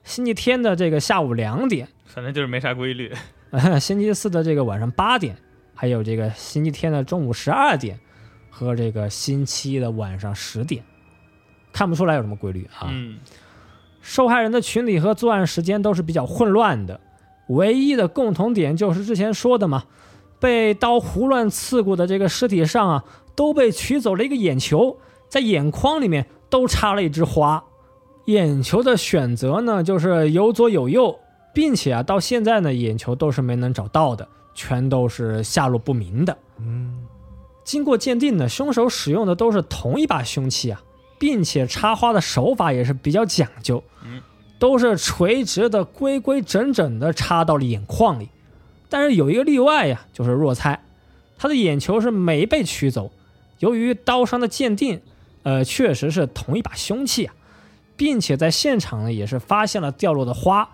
[0.04, 3.14] 星期天的这个下午两点，反正就是没啥规律。
[3.80, 5.38] 星期四的这个晚上八点，
[5.76, 8.00] 还有这个星期天的中午十二点
[8.50, 10.84] 和这个星期一的晚上十点，
[11.72, 12.90] 看不出来有什么规律啊。
[12.90, 13.20] 嗯
[14.02, 17.00] 受害人的群体和作案时间都是比较混乱的，
[17.50, 19.84] 唯一的共同点就是之前说的嘛，
[20.40, 23.04] 被刀胡乱刺过的这个尸体上啊，
[23.36, 27.64] 都被取走了一个眼球，在眼眶里面都插了一枝花。
[28.26, 31.20] 眼球的选择呢，就是有左有右，
[31.54, 36.38] 并且啊，到现在呢，眼球都是没能找到的，全都是下落不明的。
[36.60, 37.08] 嗯，
[37.64, 40.82] 经过鉴定呢，凶手使用的都是同一把凶器啊，
[41.18, 44.22] 并且插花的手法也是比较讲究，嗯，
[44.60, 48.30] 都是垂直的、规规整整的插到了眼眶里。
[48.88, 50.84] 但是有一个例外呀，就是若菜，
[51.38, 53.12] 他的眼球是没被取走。
[53.62, 55.02] 由于刀伤的鉴定，
[55.44, 57.34] 呃，确实是同一把凶器啊，
[57.96, 60.68] 并且在现场呢也是发现了掉落的花，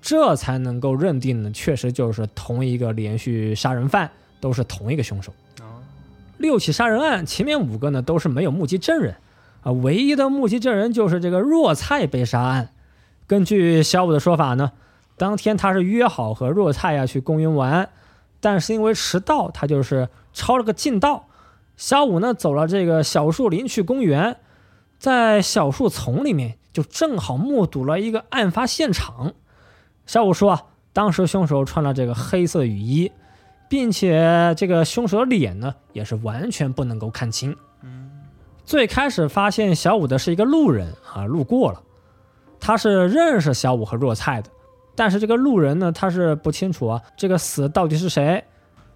[0.00, 4.10] 这才能够认定呢，确实就是同一个连续杀人犯，
[4.40, 5.32] 都是同一个凶手。
[5.60, 5.82] 哦，
[6.38, 9.16] 六起杀人案，前面五个呢都是没有目击证人，
[9.62, 12.70] 啊，唯一的目击证人就是这个若菜被杀案。
[13.26, 14.70] 根据小五的说法呢，
[15.16, 17.90] 当天他是约好和若菜呀去公园玩，
[18.38, 21.27] 但是因为迟到，他就是抄了个近道。
[21.78, 24.38] 小五呢走了这个小树林去公园，
[24.98, 29.32] 在小树丛里面就正好目睹了一个案发现场。
[30.04, 33.12] 小五说啊，当时凶手穿了这个黑色雨衣，
[33.68, 37.56] 并且这个凶手的脸呢也是完全不能够看清。
[38.64, 41.80] 最开始发现小五的是一个路人啊，路过了，
[42.58, 44.50] 他是认识小五和若菜的，
[44.96, 48.42] 但是这个路人呢，他是不清楚啊，这个死到底是谁。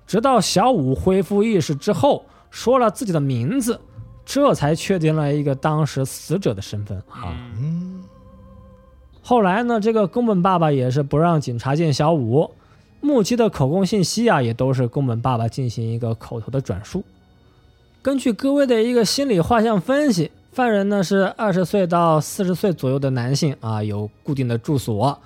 [0.05, 3.81] 直到小五恢复意识之后，说了自己的名字，
[4.27, 7.35] 这才确定了一个当时死者的身份啊。
[7.59, 8.05] 嗯，
[9.23, 12.51] 后来呢，这个宫本爸爸也是不让警察见小五，
[13.01, 17.03] 目击的口供信息啊，也都是宫本爸爸进行一个口头的转述。
[18.03, 25.19] 根据各位的一个心理画像分析，犯人呢是二十岁到四十岁左右的男性啊，有固定的住所，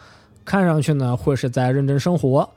[0.44, 2.48] 看上去呢会是在认真生活，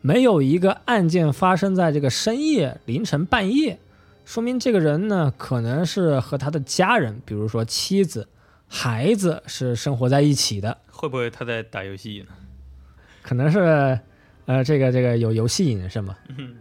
[0.00, 3.78] 没有一个案件发生在这个深夜、凌晨、半夜，
[4.24, 8.28] 说明这个人呢可能是和他的家人，比如说妻子、
[8.68, 12.34] 孩子是生活在一起的，会不会他在打游戏呢？
[13.22, 13.98] 可能是
[14.46, 16.16] 呃这个这个有游戏瘾是吗？
[16.38, 16.54] 嗯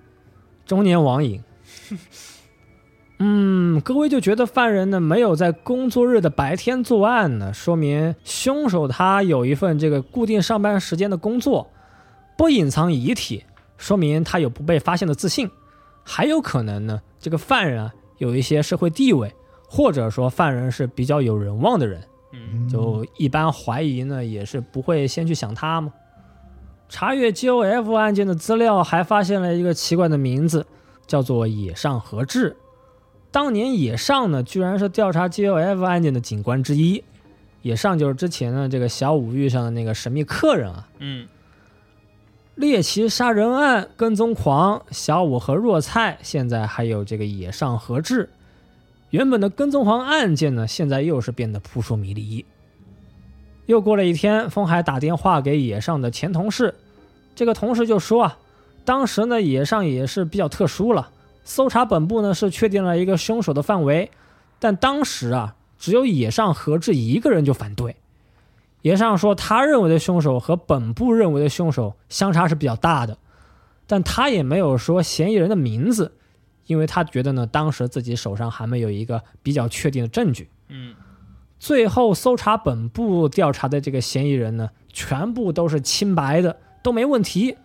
[0.66, 1.42] 中年网瘾。
[3.20, 11.70] 嗯，各位就觉得犯人呢没有在工作日的白天作案呢，说明凶手他有一份这个固定上班时间的工作，
[12.38, 13.44] 不隐藏遗体，
[13.78, 15.50] 说明他有不被发现的自信。
[16.12, 19.32] 还有可能呢，这个犯人啊有一些社会地位，
[19.70, 22.02] 或者说犯人是比较有人望的人，
[22.34, 25.94] 嗯就一般怀疑呢也是不会先去想他嘛。
[26.90, 30.66] 查阅 GOF 案件的资料，还发现了一个奇怪的名字，
[31.06, 32.58] 叫做野上和志。
[33.30, 37.04] 当年野上呢，居然是调查 GOF 案件的警官之一。
[37.62, 41.28] 野上就是之前呢这个小五遇上的那个神秘客人啊，嗯
[42.60, 48.28] 猎奇杀人案跟踪狂小五和若菜，现在还有这个野上和志。
[49.12, 52.44] 原本的跟踪狂案件呢，现在又是变得扑朔迷离。
[53.66, 56.76] 又过了一天，风海打电话给野上的前同事，
[57.34, 58.38] 这个同事就说啊，
[58.84, 61.12] 当时呢野上也是比较特殊了，
[61.46, 64.12] 搜查本部呢是确定了一个凶手的范围，
[64.60, 67.96] 但当时啊只有野上和志一个人就反对。
[68.82, 73.18] 野上说，他认为的凶手和本部认为的凶手相差是比较大的，
[73.88, 76.14] 但他也没有说嫌疑人的名字，
[76.66, 80.50] 因为他觉得呢，当时自己手上还没有一个比较确定的证据。
[80.70, 80.96] 嗯
[81.58, 87.58] 最后搜查本部调查的这个嫌疑人呢，全部都是清白的，都没问题。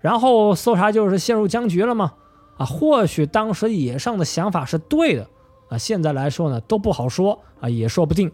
[0.00, 2.14] 然后搜查就是陷入僵局了嘛？
[2.56, 5.28] 啊，或许当时野上的想法是对的
[5.68, 8.32] 啊，现在来说呢都不好说啊，也说不定。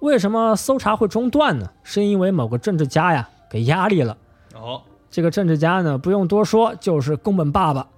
[0.00, 1.70] 为什么搜查会中断呢？
[1.82, 4.16] 是因为某个政治家呀给压力了。
[4.54, 7.88] 哦这个政治家呢，不用多说，就是宫本爸爸，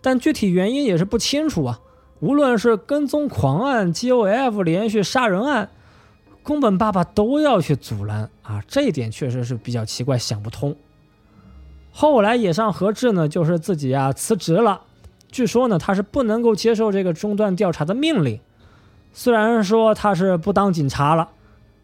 [0.00, 1.80] 但具体原因也是不清楚啊。
[2.20, 5.70] 无论是跟踪狂案、GOF 连续杀人案，
[6.44, 10.76] 宫本爸爸都要去阻拦啊，这一点确实是比较奇怪，想不通。
[11.90, 14.82] 后来野上和志呢，就是自己啊辞职了，
[15.32, 18.38] 据说呢他是不能够接受这个中断调查的命令，
[19.12, 21.28] 虽然说他是不当警察了，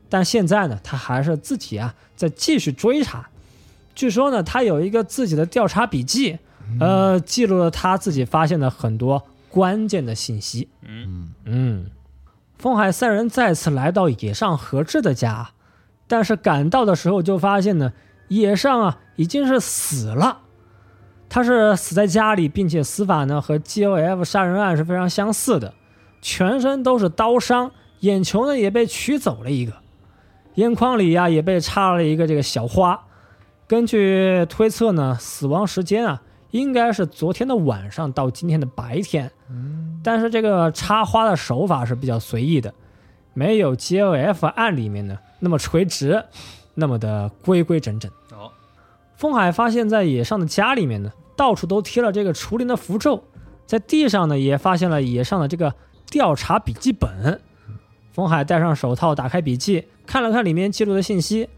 [0.09, 3.29] 但现在呢他还是自己啊在继续追查。
[3.95, 6.39] 据说呢，他有一个自己的调查笔记，
[6.79, 10.69] 呃，记录了他自己发现的很多关键的信息。
[10.83, 11.91] 嗯嗯，
[12.59, 15.51] 风海三人再次来到野上和志的家，
[16.07, 17.93] 但是赶到的时候就发现呢，
[18.29, 20.43] 野上啊已经是死了。
[21.29, 25.75] 他是死在家里，并且死法呢和 GOF 杀人案是非常相似的，
[26.23, 29.75] 全身都是刀伤，眼球呢也被取走了一个，
[30.59, 33.05] 眼眶里呀、也被插了一个这个小花。
[33.69, 39.31] 根据推测呢，死亡时间啊应该是昨天的晚上到今天的白天。
[40.03, 42.75] 但是这个插花的手法是比较随意的，
[43.35, 46.25] 没有 GLF 案里面呢那么垂直，
[46.75, 48.11] 那么的规规整整。
[48.33, 48.51] 哦
[49.15, 53.23] 风海发现，在野上的家里面呢，到处都贴了这个除灵的符咒，
[53.65, 55.75] 在地上呢也发现了野上的这个
[56.11, 57.41] 调查笔记本。
[58.13, 61.51] 风海戴上手套，打开笔记，看了看里面记录的信息，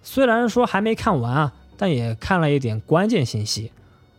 [0.00, 3.72] 虽然说还没看完啊，但也看了一点关键信息。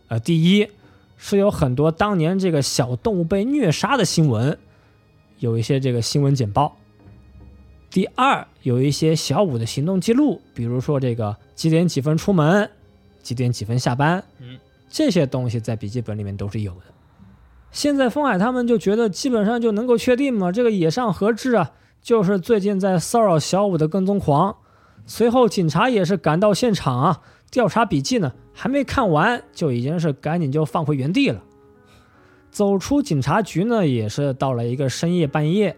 [0.08, 0.68] 呃，第一
[1.16, 4.58] 是有很多当年这个小动物被虐杀的新闻，
[5.38, 6.76] 有一些这个新闻简报。
[7.88, 12.70] 第二，有一些小五的行动记录，比如说这个几点几分出门，
[13.22, 14.58] 几点几分下班，嗯，
[14.90, 16.82] 这些东西在笔记本里面都是有的。
[17.72, 21.72] 现在风海他们就觉得基本上就能够确定嘛，这个野上和志啊，
[22.02, 24.56] 就是最近在骚扰小五的跟踪狂。
[25.06, 27.20] 随后警察也是赶到现场啊，
[27.50, 31.42] 调查笔记呢还没看完，就已经是赶紧就放回原地了。
[32.50, 35.76] 走出警察局呢，也是到了一个深夜半夜，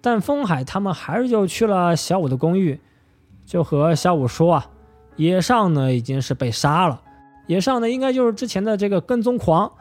[0.00, 2.80] 但风海他们还是就去了小五的公寓，
[3.44, 4.70] 就和小五说啊，
[5.16, 7.02] 野上呢已经是被杀了，
[7.46, 9.72] 野上呢应该就是之前的这个跟踪狂，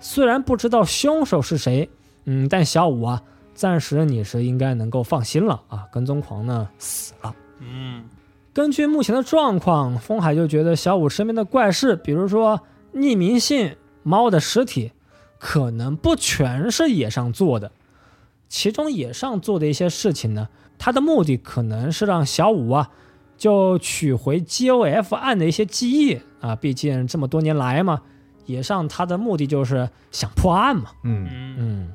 [0.00, 1.88] 虽然不知道凶手是谁，
[2.24, 3.22] 嗯，但小五啊，
[3.54, 7.34] 暂时你是应该能够放心了啊，跟踪狂呢死了。
[7.60, 8.04] 嗯，
[8.52, 12.60] 根据目前的状况，风海就觉得小五身边的怪事，比如说
[12.92, 14.92] 匿名信、猫的尸体，
[15.38, 17.70] 可能不全是野上做的。
[18.48, 20.48] 其中野上做的一些事情呢，
[20.78, 22.90] 他的目的可能是让小五啊，
[23.36, 26.54] 就取回 GOF 案的一些记忆啊。
[26.54, 28.02] 毕竟这么多年来嘛，
[28.46, 30.90] 野上他的目的就是想破案嘛。
[31.02, 31.92] 嗯嗯嗯，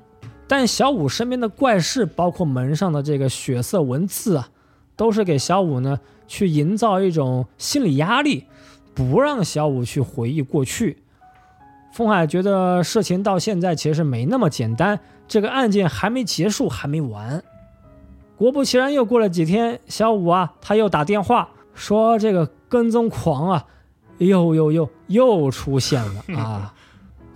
[0.49, 4.49] 但小五身边的怪事，包括门上的这个血色文字啊，
[4.95, 8.45] 都是给小五呢去营造一种心理压力，
[8.95, 10.97] 不让小五去回忆过去。
[11.93, 17.43] 风海觉得事情到现在其实没那么简单，这个案件还没结束，还没完。
[18.35, 23.65] 果不其然，又过了几天，小五啊，他又打电话说这个跟踪狂啊，
[24.17, 26.73] 又又又又出现了啊。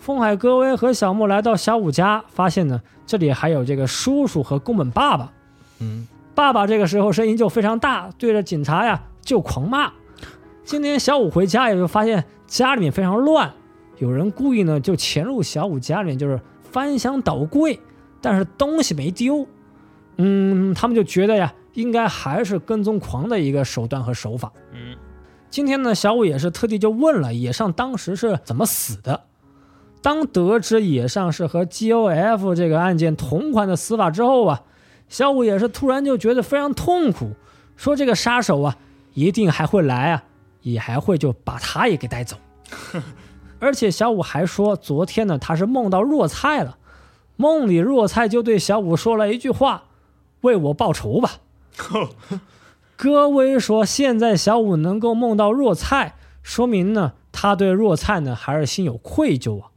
[0.04, 5.32] 风海、戈威和小木来到小五家，发现呢，这里还有这个叔叔和宫本爸爸。
[5.80, 9.94] 嗯，爸爸这个时候声音就非常大，对着警察呀就狂骂。
[10.66, 13.54] 今天小五回家也就发现家里面非常乱，
[13.98, 16.38] 有人故意呢就潜入小五家里面，就是
[16.70, 17.80] 翻箱倒柜，
[18.20, 19.48] 但是东西没丢。
[20.18, 24.52] 嗯，他们就觉得呀，应该还是跟踪狂的一个手段和手法。
[24.74, 24.98] 嗯
[25.50, 29.22] 今天呢，小五也是特地就问了野上当时是怎么死的。
[30.04, 34.64] 当得知野上是和 GOF 这个案件同款的死法之后啊，
[35.08, 37.32] 小五也是突然就觉得非常痛苦，
[37.78, 38.78] 说这个杀手啊
[39.14, 40.24] 一定还会来啊，
[40.62, 42.36] 也还会就把他也给带走。
[43.60, 46.78] 而且小五还说，昨天呢他是梦到若菜了，
[47.38, 49.86] 梦里若菜就对小五说了一句话
[50.42, 51.38] ：“为我报仇吧。
[52.98, 59.70] ”戈威说：“现在小五能够梦到若菜，说明呢，他对若菜呢还是心有愧疚啊。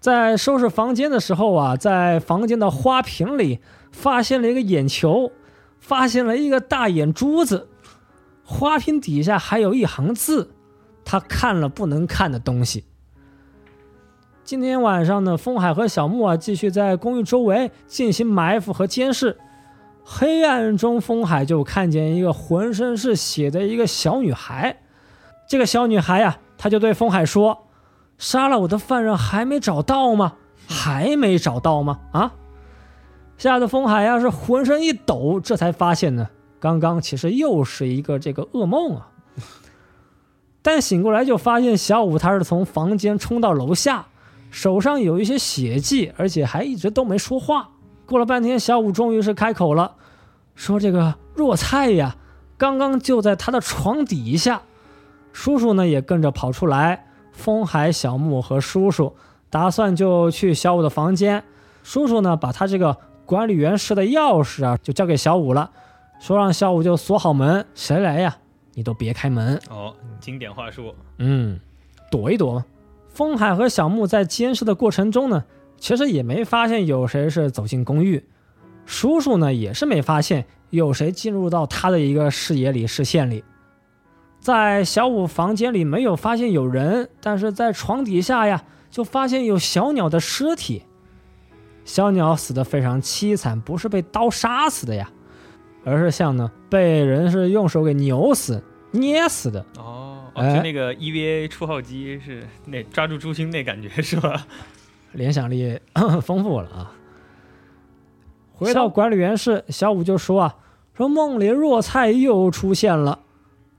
[0.00, 3.58] 在收拾房间的时候啊，在房间的花瓶里
[3.90, 5.32] 发现了一个眼球，
[5.80, 7.68] 发现了一个大眼珠子，
[8.44, 10.52] 花瓶底下还有一行字，
[11.04, 12.84] 他看了不能看的东西。
[14.44, 19.36] 今天晚上呢，风海和小木啊继续在公寓周围进行埋伏和监视。
[20.04, 24.78] 黑暗中，风海就看见一个浑身是血的一个小女孩。
[25.46, 27.66] 这个小女孩呀、她就对风海说
[28.18, 30.34] ：“杀了我的犯人还没找到吗？
[30.66, 32.00] 还没找到吗？
[32.12, 32.34] 啊！”
[33.38, 39.08] 吓得风海呀、是浑身一抖，这才发现呢，刚刚其实又是一个这个噩梦啊。
[40.60, 44.06] 但醒过来就发现小五他是从房间冲到楼下，
[44.50, 47.70] 手上有一些血迹，而且还一直都没说话。
[48.06, 49.94] 过了半天，小五终于是开口了，
[50.56, 52.16] 说：“这个若菜呀，
[52.56, 54.62] 刚刚就在他的床底下。”
[55.32, 57.06] 叔叔呢也跟着跑出来，
[57.38, 59.14] 风海、小木和叔叔
[59.48, 61.44] 打算就去小五的房间。
[61.84, 65.70] 叔叔呢把他这个管理员室的钥匙啊就交给小五了，
[66.18, 68.36] 说让小五就锁好门，谁来呀
[68.74, 69.58] 你都别开门。
[69.70, 71.60] 哦，经典话术，嗯，
[72.10, 72.64] 躲一躲嘛。
[73.08, 75.44] 风海和小木在监视的过程中呢，
[75.78, 78.26] 其实也没发现有谁是走进公寓。
[78.84, 83.44] 叔叔呢也是没发现有谁进入到他的一个视野里、视线里。
[84.48, 90.84] 在小五房间里没有发现有人，但是在床底下呀，就发现有小鸟的尸体。
[91.84, 95.10] 小鸟死的非常凄惨，不是被刀杀死的呀，
[95.84, 99.62] 而是像呢被人是用手给扭死、捏死的。
[99.76, 104.46] 哦，就那个 EVA 初号机是那抓住朱星那感觉是吧？
[105.12, 105.78] 联想力
[106.22, 106.92] 丰富了啊。
[108.54, 110.56] 回到管理员室，小五就说啊，
[110.96, 113.18] 说梦里若菜又出现了。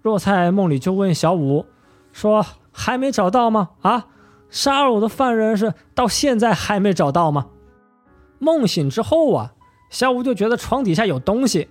[0.02, 1.66] 若菜梦里就问小五，
[2.12, 3.72] 说还没找到吗？
[3.82, 4.08] 啊，
[4.50, 7.47] 杀了我的犯人是到现在还没找到吗？
[8.39, 9.54] 梦醒之后啊，
[9.89, 11.70] 小五就觉得床底下有东西，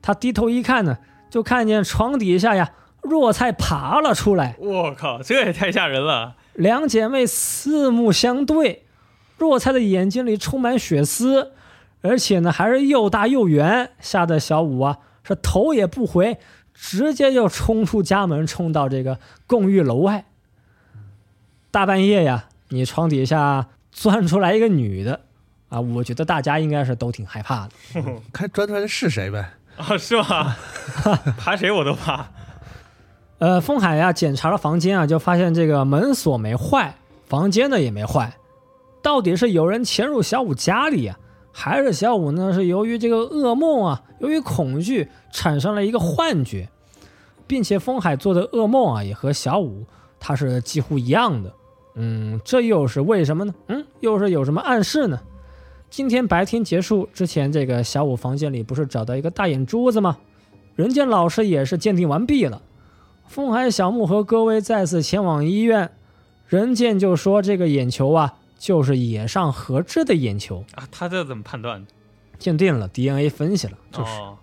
[0.00, 0.98] 他低头一看呢，
[1.28, 2.70] 就看见床底下呀，
[3.02, 4.56] 若菜爬了出来。
[4.60, 6.36] 我靠，这也太吓人了！
[6.54, 8.86] 两姐妹四目相对，
[9.36, 11.52] 若菜的眼睛里充满血丝，
[12.02, 16.38] 而且呢还是又大又圆，吓得小五啊是头也不回，
[16.78, 20.26] 直接就冲出家门，冲到这个公寓楼外。
[21.70, 25.22] 大半夜呀，你床底下钻出来一个女的
[25.68, 27.72] 啊，我觉得大家应该是都挺害怕的。
[28.32, 29.50] 看钻出来的是谁呗？
[29.76, 30.56] 啊，是吗？
[31.36, 32.28] 爬谁我都怕。
[33.38, 36.94] 呃，风海呀、检查了房间啊，就发现这个门锁没坏，
[37.26, 38.34] 房间呢也没坏。
[39.02, 41.18] 到底是有人潜入小五家里呀、
[41.58, 46.68] 还是小五呢是由于这个噩梦啊，由于恐惧产生了一个幻觉，
[47.46, 49.86] 并且风海做的噩梦啊也和小五
[50.20, 51.54] 他是几乎一样的。
[51.94, 53.54] 嗯，这又是为什么呢？
[53.68, 55.18] 嗯，又是有什么暗示呢？
[55.88, 60.18] 今天白天结束之前，这个小五房间里不是找到一个大眼珠子吗？
[60.74, 62.60] 人见老师也是鉴定完毕了。
[63.26, 65.90] 风海、小木和戈薇再次前往医院，
[66.48, 71.92] 人见就说这个眼球啊，就是野上和志的眼球，啊，他这怎么判断的？
[72.38, 74.36] 鉴定了 DNA 分析了，哦，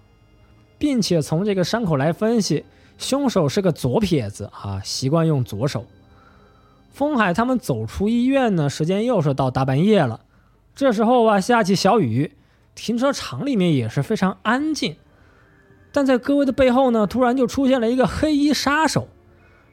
[0.78, 2.66] 并且从这个伤口来分析，
[2.98, 5.86] 凶手是个左撇子啊，习惯用左手。
[6.92, 10.22] 风海他们走出医院呢，时间又是到大半夜了。
[10.76, 12.34] 这时候啊，下起小雨，
[12.76, 14.96] 停车场里面也是非常安静。
[15.92, 19.08] 但在各位的背后呢，突然就出现了一个黑衣杀手。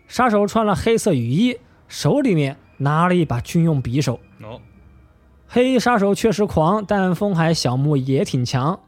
[0.09, 4.20] 杀手穿了黑色雨衣，手里面拿了一把军用匕首。
[4.43, 4.61] 哦，
[5.49, 8.80] 黑衣杀手确实狂，但风海小木也挺强。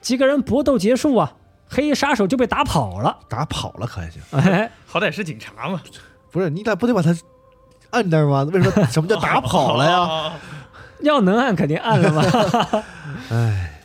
[0.00, 1.32] 几个人搏斗结束啊，
[1.68, 3.18] 黑衣杀手就被打跑了。
[3.28, 4.22] 打跑了可还行？
[4.32, 5.80] 哎，好歹是警察嘛，
[6.30, 7.16] 不是你咋不得把他
[7.90, 8.42] 按那儿吗？
[8.52, 9.98] 为什么什么叫打跑了呀？
[9.98, 10.32] 呀？
[11.00, 12.84] 要能按肯定按了吧。
[13.30, 13.80] 哎，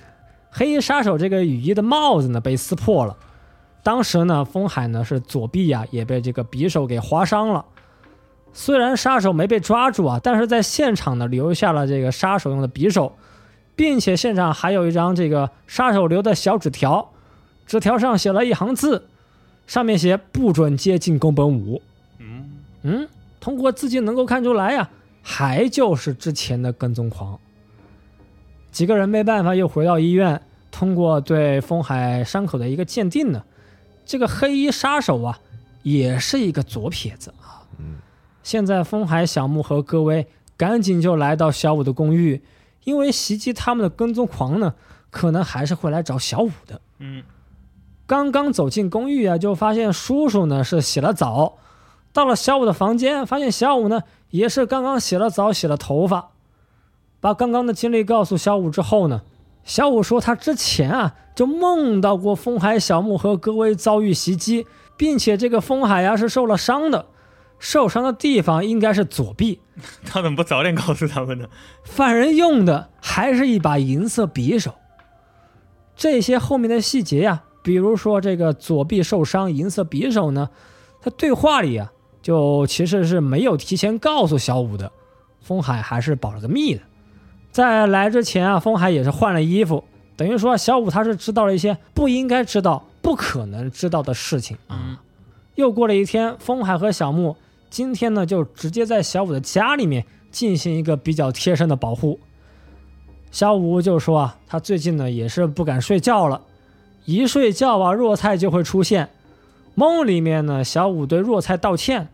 [0.52, 3.16] 黑衣杀手这个雨衣的帽子呢被撕破了，
[3.84, 7.64] 当时呢，风海呢是左臂呀、也被这个匕首给划伤了。
[8.58, 13.14] 虽然杀手没被抓住啊，但是在现场呢留下了这个杀手用的匕首，
[13.76, 17.12] 并且现场还有一张这个杀手留的小纸条，
[17.68, 19.10] 纸条上写了一行字，
[19.68, 21.82] 上面写不准接近宫本武。
[22.20, 22.50] 嗯，
[22.84, 23.10] 嗯，
[23.42, 24.90] 通过字迹能够看出来呀、
[25.22, 27.38] 还就是之前的跟踪狂。
[28.72, 30.42] 几个人没办法，又回到医院，
[30.72, 33.44] 通过对风海伤口的一个鉴定呢，
[34.06, 35.40] 这个黑衣杀手啊，
[35.84, 37.55] 也是一个左撇子啊。
[38.46, 42.44] 嗯，现在风海、小木和戈薇赶紧就来到小五的公寓，
[42.84, 44.76] 因为袭击他们的跟踪狂呢，
[45.10, 46.80] 可能还是会来找小五的。
[47.00, 47.24] 嗯，
[48.06, 51.58] 刚刚走进公寓啊，就发现叔叔呢是洗了澡，
[52.14, 56.30] 到了小五的房间，发现小五呢也是刚刚洗了澡、洗了头发，
[57.20, 59.24] 把刚刚的经历告诉小五之后呢，
[59.64, 67.08] 小五说他之前啊就梦到过风海、小木和戈薇遭遇袭击，并且这个风海呀、是受了伤的，
[67.58, 69.62] 受伤的地方应该是左臂，
[70.06, 71.48] 他怎么不早点告诉他们呢？
[71.84, 74.76] 犯人用的还是一把银色匕首。
[75.96, 80.50] 这些后面的细节呀、比如说这个左臂受伤，银色匕首呢，
[81.02, 81.92] 他对话里啊，
[82.22, 84.92] 就其实是没有提前告诉小五的，
[85.42, 86.82] 风海还是保了个密的。
[87.52, 89.86] 在来之前啊，风海也是换了衣服，
[90.18, 94.76] 等于说小五他是知道了一些不应该知道、不可能知道的事情啊。
[94.76, 94.98] 嗯
[95.56, 97.36] 又过了一天，风海和小木
[97.70, 102.20] 今天呢就直接在小五的家里面进行一个比较贴身的保护。
[103.32, 106.42] 小五就说啊，他最近呢也是不敢睡觉了，
[107.06, 109.10] 一睡觉啊，若菜就会出现。
[109.74, 112.08] 梦里面呢，小五对若菜道歉，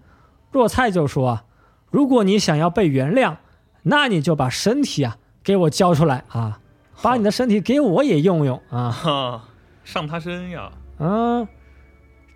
[0.52, 1.44] 若菜就说啊，
[1.92, 3.36] 如果你想要被原谅，
[3.84, 6.60] 那你就把身体啊给我交出来啊，
[7.04, 9.48] 把你的身体给我也用用啊。
[9.84, 10.72] 上他身呀！
[11.00, 11.48] 嗯，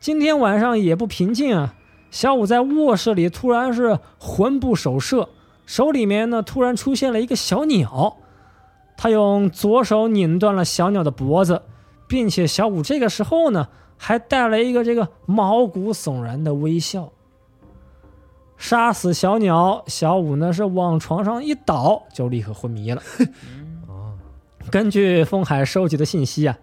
[0.05, 1.73] 今天晚上也不平静啊。
[2.11, 5.29] 小五在卧室里突然是魂不守舍，
[5.65, 8.17] 手里面呢突然出现了一个小鸟，
[8.97, 11.63] 他用左手拧断了小鸟的脖子，
[12.07, 17.11] 并且小五这个时候呢还带了一个这个毛骨悚然的微笑。
[18.57, 23.01] 杀死小鸟，小五呢是往床上一倒就立刻昏迷了。
[23.87, 24.13] 哦，
[24.69, 26.59] 根据风海收集的信息啊，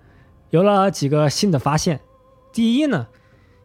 [0.50, 1.98] 有了几个新的发现。
[2.52, 3.08] 第一呢，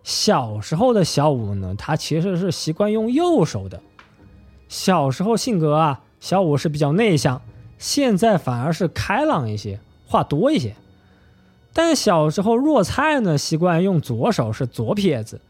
[0.08, 3.82] 小时候的小五呢，他其实是习惯用右手的。
[4.70, 7.42] 小时候性格啊，小五是比较内向，
[7.78, 10.78] 现在反而是开朗一些，话多一些。
[11.74, 15.42] 但小时候若菜呢，习惯用左手，是左撇子，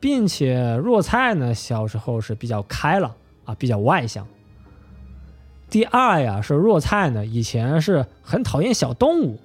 [0.00, 4.26] 并且若菜呢，小时候是比较开朗啊，比较外向。
[5.70, 9.38] 第二呀，是若菜呢，以前是很讨厌小动物，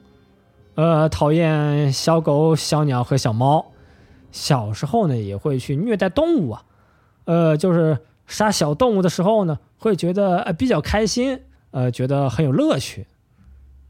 [0.73, 3.67] 呃，讨厌小狗、小鸟和小猫。
[4.35, 6.65] 小时候呢，也会去虐待动物啊，
[7.23, 11.39] 呃，就是杀小动物的时候呢，会觉得呃比较开心，
[11.71, 13.07] 呃，觉得很有乐趣。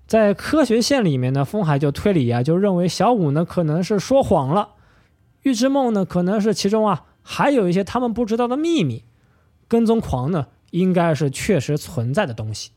[0.06, 4.76] 在科学线里面呢，风海就推理啊，就认为小五呢可能是说谎了，
[5.42, 9.04] 预知梦呢可能是其中啊还有一些他们不知道的秘密，
[9.68, 12.70] 跟踪狂呢应该是确实存在的东西。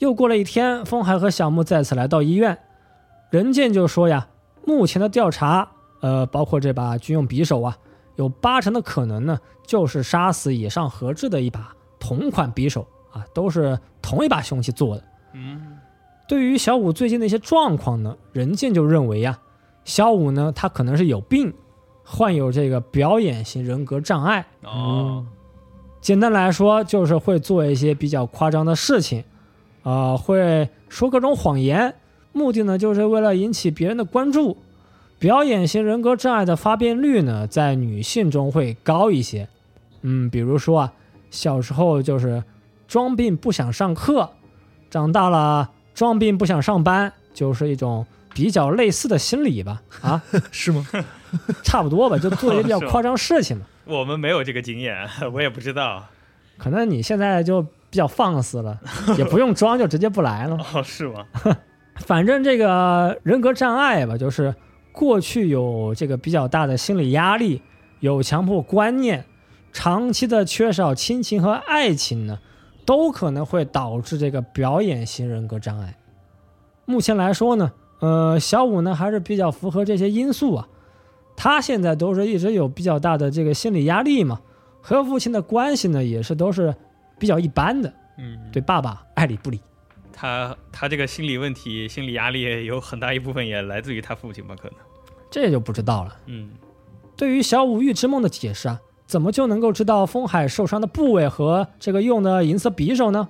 [0.00, 2.58] 又过了一天，风海和小木再次来到医院，
[3.30, 4.26] 人见就说呀，
[4.66, 5.70] 目前的调查，
[6.04, 7.78] 呃，包括这把军用匕首啊，
[8.16, 15.04] 有八成的可能呢，就是杀死野上和志的一把同款匕首啊，都是同一把凶器做的。
[15.32, 15.78] 嗯，
[16.28, 19.38] 对于小五最近的一些状况呢，任健就认为呀，
[19.86, 21.54] 小五呢他可能是有病，
[22.04, 24.44] 患有这个表演型人格障碍。
[24.62, 25.24] 哦，
[26.02, 29.24] 简单来说，就是会做一些比较夸张的事情，
[29.82, 31.94] 啊、会说各种谎言，
[32.32, 34.58] 目的呢就是为了引起别人的关注。
[35.24, 39.48] 表演型人格障碍的发病率呢，在女性中会高一些。
[40.02, 40.92] 嗯，比如说啊，
[41.30, 42.44] 小时候就是
[42.86, 44.28] 装病不想上课，
[44.90, 49.80] 长大了装病不想上班，就是一种比较类似的心理吧？
[50.02, 50.22] 啊，
[50.52, 50.86] 是吗？
[51.64, 53.64] 差不多吧，就做一些比较夸张事情嘛。
[53.88, 56.04] 我们没有这个经验，我也不知道。
[56.58, 58.78] 可能你现在就比较放肆了，
[59.16, 60.58] 也不用装，就直接不来了。
[60.74, 61.24] 哦，是吗？
[61.96, 64.54] 反正这个人格障碍吧，就是
[64.94, 67.60] 过去有这个比较大的心理压力，
[67.98, 69.24] 有强迫观念，
[69.72, 72.38] 长期的缺少亲情和爱情呢，
[72.86, 75.96] 都可能会导致这个表演型人格障碍。
[76.84, 80.68] 目前来说呢，呃，小五呢还是比较符合这些因素啊。
[81.36, 84.40] 他现在都是一直有比较大的这个心理压力嘛，
[84.80, 86.72] 和父亲的关系呢也是都是
[87.18, 89.60] 比较一般的，嗯，对爸爸爱理不理。
[90.14, 94.54] 他他这个心理问题、心理压力有很大一部分也来自于他父亲吧？
[94.56, 94.78] 可能。
[95.30, 96.16] 这就不知道了。
[96.26, 96.50] 嗯，
[97.16, 103.28] 对于小五预知梦的解释啊，怎么就能够知道风海受伤的部位和这个用的银色匕首呢？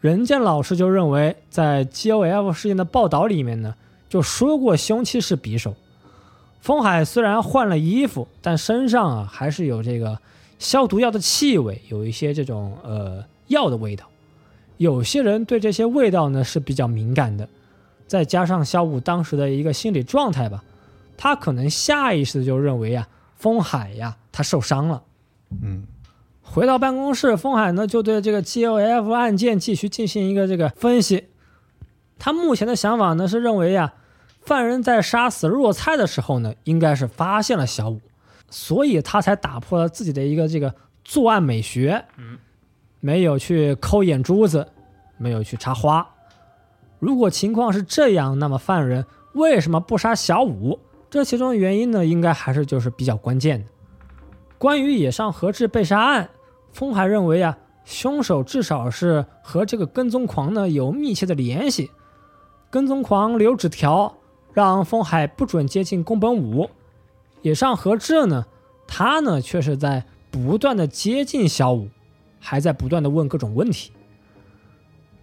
[0.00, 3.74] 任健老师就认为，在 GOF 事件的报道里面呢，
[4.08, 5.76] 就说过凶器是匕首。
[6.60, 10.18] 风海虽然换了衣服，但身上啊还是有这个
[10.58, 14.09] 消毒药的气味，有一些这种呃药的味道。
[14.80, 17.46] 有些人对这些味道呢是比较敏感的，
[18.06, 20.64] 再加上小五当时的一个心理状态吧，
[21.18, 23.06] 他可能下意识就认为啊，
[23.36, 25.02] 风海呀他受伤了。
[25.62, 25.84] 嗯，
[26.40, 31.26] 回到办公室，风海呢就对这个 GOF 案件继续进行一个这个分析。
[32.18, 33.92] 他目前的想法呢是认为呀，
[34.40, 38.00] 犯人在杀死若菜的时候呢，应该是发现了小五，
[38.48, 40.74] 所以他才打破了自己的一个这个
[41.04, 42.38] 作案美学，嗯，
[43.00, 44.68] 没有去抠眼珠子，
[45.16, 46.06] 没有去插花。
[46.98, 50.78] 如果情况是这样，那么犯人为什么不杀小五？
[51.08, 53.66] 这其中原因呢，应该还是就是比较关键的。
[54.58, 56.30] 关于野上和志被杀案，
[56.72, 61.90] 风海认为啊，凶手至少是和这个跟踪狂呢有密切的联系。
[62.68, 64.14] 跟踪狂留纸条
[64.52, 66.70] 让风海不准接近宫本武，
[67.42, 68.46] 野上和志呢，
[68.86, 71.88] 他呢却是在不断的接近小五，
[72.40, 73.92] 还在不断的问各种问题。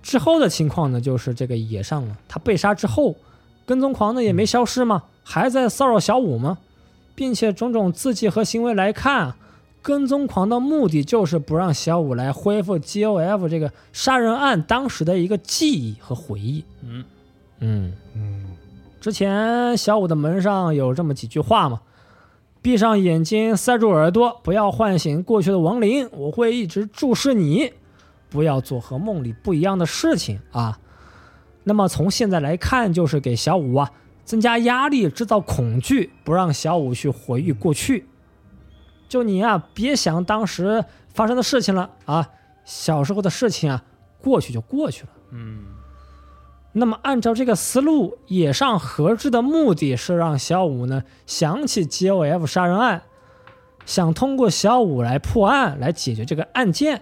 [0.01, 3.15] 之后的情况呢，就是这个野上了，他被杀之后，
[3.65, 5.03] 跟踪狂呢也没消失吗？
[5.23, 6.59] 还在骚扰小五吗？
[7.13, 9.37] 并且种种字迹和行为来看啊，
[9.81, 16.63] 跟踪狂的目的就是不让小五来恢复 GOF 这个杀人案当时的一个记忆和回忆。
[16.83, 17.03] 嗯
[17.59, 18.45] 嗯，嗯，
[19.01, 21.81] 之前小五的门上有这么几句话嘛：
[22.61, 27.73] 闭上眼睛，塞住耳朵，不要唤醒过去的亡灵，我会一直注视你，
[28.29, 30.79] 不要做和梦里不一样的事情啊。
[31.63, 33.91] 那么从现在来看，就是给小五啊
[34.25, 38.05] 增加压力，制造恐惧，不让小五去回忆过去。
[39.07, 40.83] 就你啊，别想当时
[41.13, 42.29] 发生的事情了啊，
[42.65, 43.83] 小时候的事情啊，
[44.21, 45.09] 过去就过去了。
[45.31, 45.66] 嗯
[46.77, 53.01] 那么按照这个思路，野上和志的目的是让小五呢想起 GOF 杀人案，
[53.85, 57.01] 想通过小五来破案，来解决这个案件。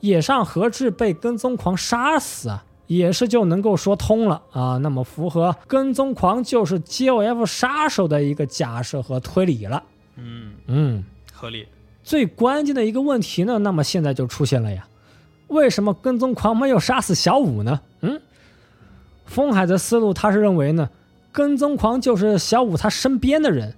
[0.00, 4.78] 野上和志被跟踪狂杀死啊，也是就能够说通了啊。
[4.78, 9.82] 那么符合跟踪狂就是 GOF 杀手的一个假设和推理了。
[10.14, 11.66] 嗯，嗯，合理。
[12.04, 14.86] 最关键的一个问题呢，那么现在就出现了呀，
[15.48, 17.80] 为什么跟踪狂没有杀死小五呢？
[18.00, 18.20] 嗯，
[19.28, 20.88] 风海的思路他是认为呢，
[21.30, 23.74] 跟踪狂就是小五他身边的人，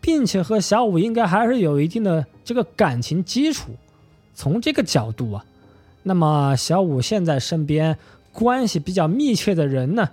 [0.00, 3.74] 并且和小五应该还是有一定的这个感情基础。
[4.34, 5.44] 从这个角度啊，
[6.02, 7.98] 那么小五现在身边
[8.32, 10.10] 关系比较密切的人呢，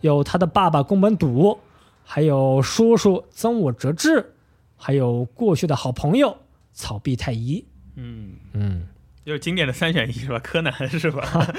[0.00, 1.58] 有他的爸爸宫本笃，
[2.02, 4.34] 还有叔叔曾我哲志，
[4.76, 6.36] 还有过去的好朋友
[6.72, 7.64] 草壁太一。
[7.96, 8.88] 嗯，嗯，
[9.24, 10.38] 就是经典的三选一是吧？
[10.38, 11.54] 柯南是吧？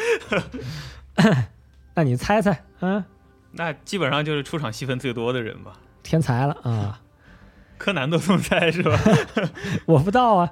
[1.96, 3.04] 那你猜猜，嗯，
[3.52, 5.74] 那基本上就是出场戏份最多的人吧。
[6.02, 7.00] 天才了啊！
[7.78, 8.98] 柯南都这么猜是吧？
[9.86, 10.52] 我不知道啊。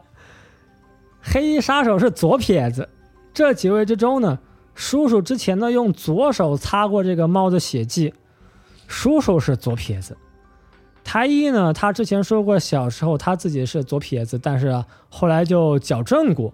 [1.22, 2.90] 黑衣杀手是左撇子，
[3.34, 4.40] 这几位之中呢，
[4.76, 8.14] 叔叔之前呢用左手擦过这个猫的血迹，
[8.88, 10.18] 叔叔是左撇子。
[11.04, 16.54] 太一呢，他之前说过小时候他自己是左撇子，但是啊后来就矫正过。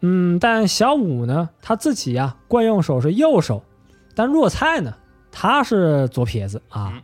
[0.00, 3.64] 嗯，但小五呢，他自己呀、惯用手是右手，
[4.18, 4.92] 但若菜呢，
[5.30, 7.02] 他是左撇子啊嗯。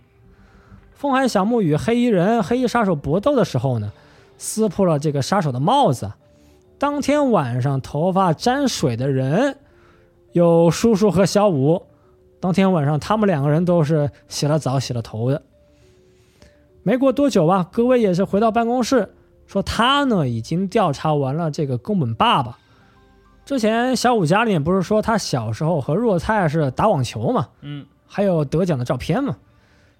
[0.95, 3.93] 风海小木与黑衣人、黑衣杀手搏斗的时候呢，
[4.37, 6.11] 撕破了这个杀手的帽子。
[6.77, 9.57] 当天晚上，头发沾水的人
[10.33, 11.85] 有叔叔和小五。
[12.41, 15.41] 当天晚上，他们两个人都是洗了澡、洗了头的。
[16.83, 19.15] 没过多久吧，各位也是回到办公室，
[19.47, 22.59] 说他呢已经调查完了这个宫本爸爸。
[23.45, 29.37] 之前小五家里面不是说他小时候和若菜是打网球嘛，嗯，还有得奖的照片嘛。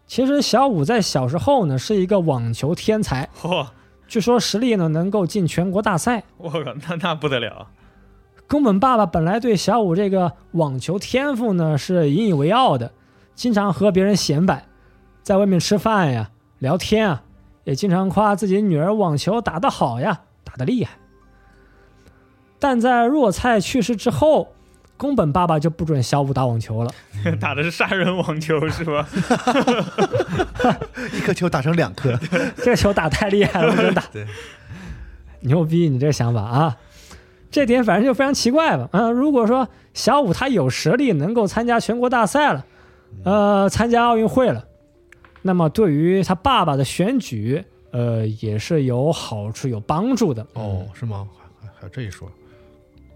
[0.07, 3.67] 其实小五在小时候呢是一个网球天才，嚯，
[4.09, 6.23] 据说实力呢能够进全国大赛。
[6.39, 7.67] 我靠，那那不得了，
[8.49, 12.93] 宫本爸爸本来对小五这个网球天赋呢是引以为傲的，
[13.35, 14.65] 经常和别人显摆，
[15.23, 16.31] 在外面吃饭呀、
[16.61, 17.23] 聊天啊，
[17.65, 20.97] 也经常夸自己女儿网球打得好呀，打得厉害。
[22.59, 24.49] 但在若菜去世之后，
[24.97, 26.91] 宫本爸爸就不准小五打网球了。
[27.41, 29.07] 打的是杀人网球是吧？
[31.13, 32.17] 一颗球打成两颗，
[32.59, 34.03] 这个球打太厉害了，不准打。
[34.13, 34.27] 对，
[35.41, 36.77] 牛逼，你这个想法啊，
[37.51, 38.89] 这点反正就非常奇怪吧。
[38.93, 42.65] 啊，如果说小五他有实力，能够参加全国大赛了，
[43.25, 44.65] 呃，参加奥运会了，
[45.43, 50.47] 那么对于他爸爸的选举，呃，也是有好处、有帮助的。
[50.55, 51.29] 哦，是吗？
[51.37, 52.31] 还还还有这一说，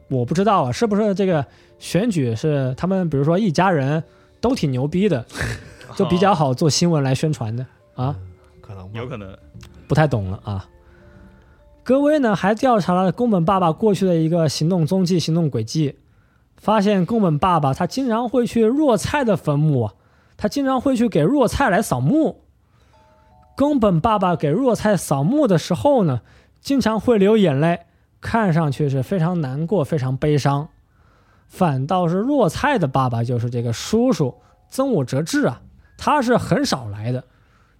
[0.09, 1.45] 我不知道啊，是不是这个
[1.79, 4.03] 选举是他们，比如说一家人
[4.41, 5.25] 都挺牛逼的，
[5.97, 8.17] 就比较好做新闻来宣传的啊？
[8.61, 9.37] 可能有可能。
[9.87, 10.69] 不太懂了啊。
[11.83, 15.97] 戈威呢还调查了宫本爸爸过去的一个行动踪迹、行动轨迹，
[16.57, 19.95] 发现宫本爸爸他经常会去若菜的坟墓啊，
[20.37, 22.43] 他经常会去给若菜来扫墓。
[23.57, 26.21] 宫本爸爸给若菜扫墓的时候呢，
[26.61, 27.81] 经常会流眼泪，
[28.21, 30.69] 看上去是非常难过、非常悲伤。
[31.47, 34.35] 反倒是若菜的爸爸，就是这个叔叔
[34.69, 35.63] 曾武哲志啊，
[35.97, 37.25] 他是很少来的。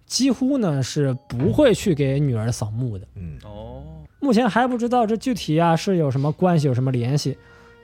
[0.05, 3.05] 几乎呢是不会去给女儿扫墓的。
[3.13, 3.83] 嗯，哦，
[4.19, 7.37] 目前还不知道这具体啊是有什么关系，有什么联系。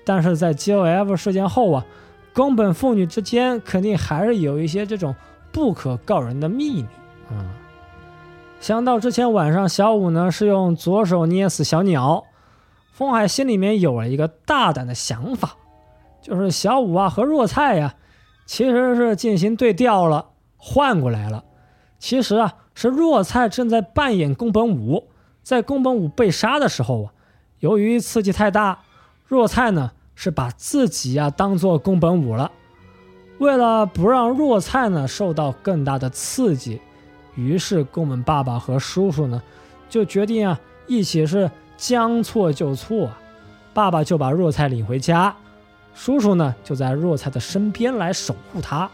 [0.04, 1.86] 但是在 GOF 事件后啊，
[2.34, 5.16] 宫本父女之间肯定还是有一些这种
[5.52, 6.88] 不可告人的秘密。
[7.30, 7.48] 嗯，
[8.60, 12.24] 想到之前晚上小五呢是用左手捏死小鸟，
[12.96, 15.58] 风海心里面有了一个大胆的想法，
[16.22, 17.96] 就是小五啊和若菜呀、
[18.46, 21.44] 其实是进行对调了，换过来了。
[22.00, 25.10] 其实啊，是若菜正在扮演宫本武，
[25.44, 27.12] 在宫本武被杀的时候啊，
[27.60, 28.80] 由于刺激太大，
[29.26, 32.50] 若菜呢是把自己啊当做宫本武了。
[33.40, 36.80] 为了不让若菜呢受到更大的刺激，
[37.36, 39.44] 于是宫本爸爸和叔叔呢
[39.90, 43.20] 就决定啊一起是将错就错啊，
[43.74, 45.36] 爸爸就把若菜领回家，
[45.94, 48.90] 叔叔呢就在若菜的身边来守护她。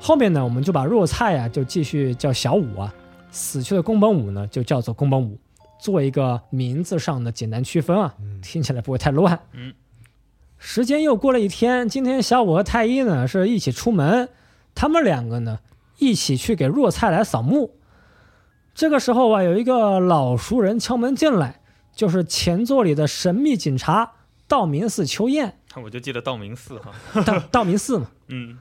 [0.00, 2.92] 后面呢，我们就把若菜啊、就继续叫小五啊，
[3.30, 5.38] 死去的宫本武呢就叫做宫本武，
[5.78, 9.38] 做一个名字上的简单区分啊，听起来不会太乱。
[9.52, 9.72] 嗯，
[10.58, 14.28] 时间又过了一天，今天小五和太一呢是一起出门，
[14.74, 15.60] 他们两个呢
[15.98, 17.76] 一起去给若菜来扫墓。
[18.74, 21.60] 这个时候啊，有一个老熟人敲门进来，
[21.94, 24.12] 就是前作里的神秘警察
[24.48, 27.22] 道明寺秋彦， 我就记得道明寺哈。
[27.22, 28.06] 道道明寺嘛。
[28.28, 28.58] 嗯，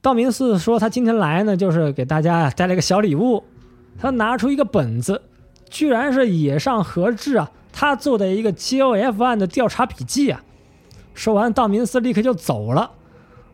[0.00, 3.44] 道明寺说他今天来呢，就是给大家带了一个小礼物。
[4.00, 5.22] 他拿出一个本子，
[5.68, 10.44] 居然是野上和志啊，他做的一个 GOF 案的调查笔记啊。
[11.14, 12.92] 说完，道明寺立刻就走了。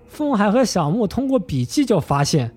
[0.07, 2.55] 风海和小木通过笔记就发现，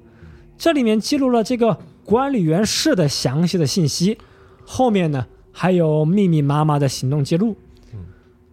[0.57, 4.17] 这里面记录了这个管理员室的详细的信息，
[4.65, 5.27] 后面呢
[5.59, 7.55] 还有密密麻麻的行动记录。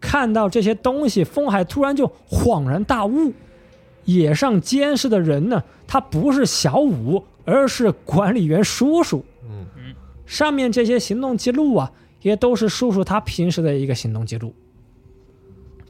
[0.00, 3.34] 看到这些东西，风海突然就恍然大悟。
[4.07, 9.22] 野上监视的人呢，他不是小五，而是管理员叔叔。
[9.42, 9.94] 嗯嗯，
[10.24, 11.92] 上面这些行动记录啊，
[12.22, 14.55] 也都是叔叔他平时的一个行动记录。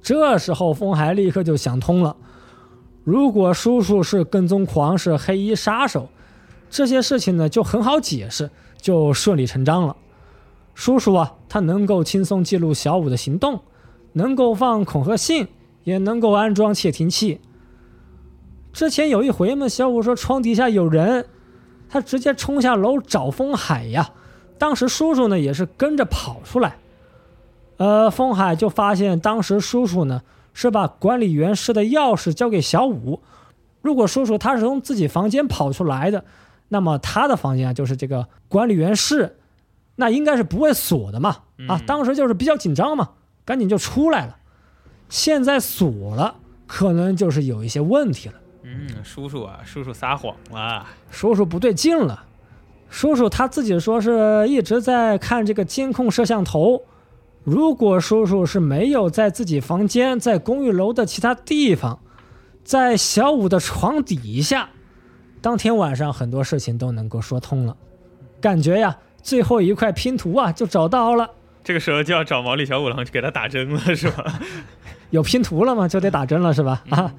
[0.02, 2.16] 这时候，风海立刻就想通了：
[3.04, 6.08] 如果叔叔是跟踪狂，是黑衣杀手，
[6.68, 8.50] 这些事情呢就很好解释，
[8.80, 9.96] 就顺理成章了。
[10.74, 13.60] 叔叔啊，他能够轻松记录小五的行动，
[14.12, 15.48] 能够放恐吓信，
[15.84, 17.40] 也能够安装窃听器。
[18.72, 21.26] 之前有一回嘛，小五说床底下有人，
[21.88, 24.10] 他直接冲下楼找风海呀。
[24.58, 26.76] 当时叔叔呢也是跟着跑出来，
[27.76, 30.22] 呃，风海就发现当时叔叔呢
[30.52, 33.20] 是把管理员室的钥匙交给小五。
[33.80, 36.24] 如果叔叔他是从自己房间跑出来的，
[36.68, 39.36] 那么他的房间啊就是这个管理员室，
[39.96, 41.30] 那应该是不会锁的嘛。
[41.68, 43.10] 啊嗯，当时就是比较紧张嘛，
[43.44, 44.36] 赶紧就出来了。
[45.08, 46.36] 现在锁了，
[46.66, 48.34] 可能就是有一些问题了。
[48.62, 50.86] 嗯，叔叔啊，叔叔撒谎了。
[51.10, 52.24] 叔叔不对劲了。
[52.90, 56.82] 叔叔他自己说是一直在看这个监控摄像头。
[57.42, 61.98] 如果叔叔是没有在自己房间、在公寓楼的其他地方、
[62.64, 64.70] 在小五的床底下，
[65.42, 67.76] 当天晚上很多事情都能够说通了。
[68.40, 71.28] 感觉呀，最后一块拼图啊就找到了。
[71.64, 74.38] 这个时候就要找毛利小五郎去给他打针了， 是吧？
[75.10, 75.88] 有拼图了吗？
[75.88, 76.84] 就得打针了，是吧？
[76.90, 77.14] 啊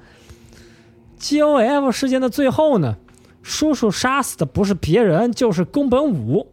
[1.18, 2.96] ，G O F 事件的最后呢，
[3.42, 6.46] 叔叔杀死的不是别人，就是宫本武。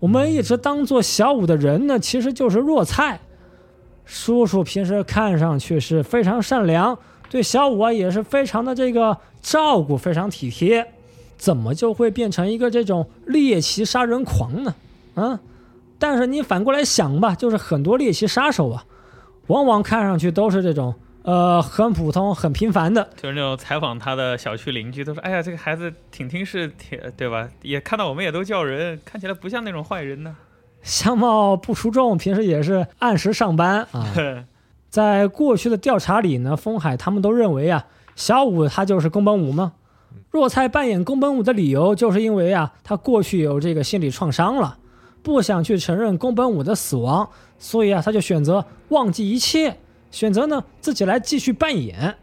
[0.00, 3.20] 我们一直当做小五的人呢，其实就是弱菜。
[4.06, 6.98] 叔叔平时看上去是非常善良，
[7.28, 10.86] 对小五啊也是非常的这个照顾，非常体贴。
[11.36, 14.74] 怎么就会变成一个这种猎奇杀人狂呢？
[15.14, 15.40] 啊！
[15.98, 18.84] 但是你反过来想吧，就是很多猎奇杀手啊，
[19.46, 23.08] 往往看上去都是这种呃很普通、很平凡的。
[23.16, 27.48] 就是那种采访他的小区邻居都说：“哎呀，这个孩子挺听事，挺对吧？
[27.62, 30.36] 也看到我们也都叫人，看起来不像那种坏人呢。
[30.82, 34.06] 相貌不出众，平时也是按时上班啊。
[34.90, 39.72] 在过去的调查里呢，风海他们都认为啊，小五他就是宫本武吗？
[40.30, 44.76] 若菜扮演宫本武的理由，就是因为啊，他过去有这个心理创伤了，
[45.24, 49.78] 不想去承认宫本武的死亡，所以啊，他就选择忘记一切，
[50.10, 52.16] 选择呢自己来继续扮演。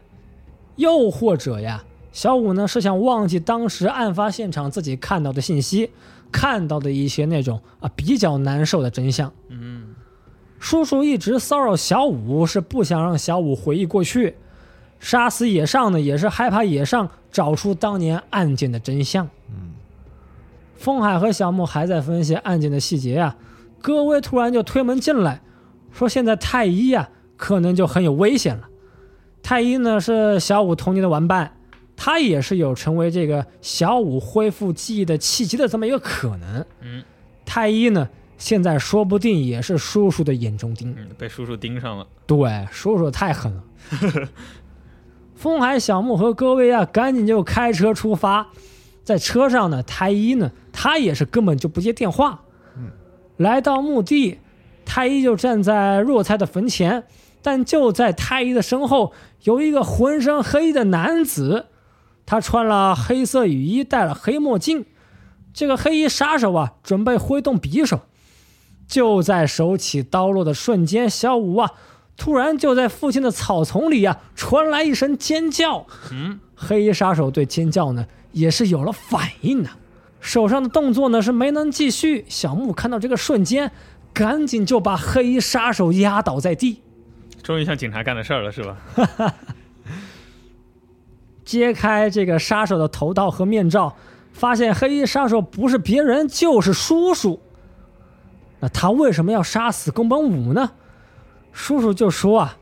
[0.76, 5.90] 又或者呀，小五呢是想忘记当时案发现场自己看到的信息，
[6.30, 9.32] 看到的一些那种啊比较难受的真相。
[9.48, 9.94] 嗯，
[10.60, 14.36] 叔叔一直骚扰小五，是不想让小五回忆过去。
[15.00, 19.28] 杀死野上呢，也是害怕野上找出当年案件的真相。
[20.82, 23.36] 嗯，风海和小木还在分析案件的细节啊，
[23.80, 25.40] 戈威突然就推门进来，
[25.92, 28.68] 说现在太一呀、可能就很有危险了。
[29.42, 31.56] 太一呢是小五童年的玩伴，
[31.96, 36.64] 他也是有成为这个小五恢复记忆的契机的这么一个可能。
[36.80, 37.02] 嗯，
[37.44, 38.08] 太一呢
[38.38, 40.94] 现在说不定也是叔叔的眼中钉。
[40.96, 42.06] 嗯，被叔叔盯上了。
[42.26, 43.62] 对，叔叔太狠了。
[45.34, 48.48] 风海、小木和戈威啊，赶紧就开车出发。
[49.04, 52.42] 在车上呢，太医呢，他也是根本就不接电话。
[53.36, 54.38] 来到墓地，
[54.84, 57.04] 太医就站在若菜的坟前，
[57.42, 61.66] 但就在太医的身后，有一个浑身黑衣的男子，
[62.24, 64.84] 他穿了黑色雨衣，戴了黑墨镜。
[65.52, 68.00] 这个黑衣杀手啊，准备挥动匕首。
[68.86, 71.72] 就在手起刀落的瞬间，小五啊，
[72.16, 75.86] 突然就在附近的草丛里啊，传来一声尖叫。
[76.10, 79.70] 嗯，黑衣杀手对尖叫呢，也是有了反应的，
[80.20, 82.24] 手上的动作呢是没能继续。
[82.28, 83.70] 小木看到这个瞬间，
[84.12, 86.80] 赶紧就把黑衣杀手压倒在地。
[87.42, 88.76] 终于像警察干的事儿了，是吧？
[91.44, 93.94] 揭开这个杀手的头套和面罩，
[94.32, 97.40] 发现黑衣杀手不是别人，就是叔叔。
[98.60, 100.70] 那他为什么要杀死宫本武呢？
[101.52, 102.56] 叔叔就说啊，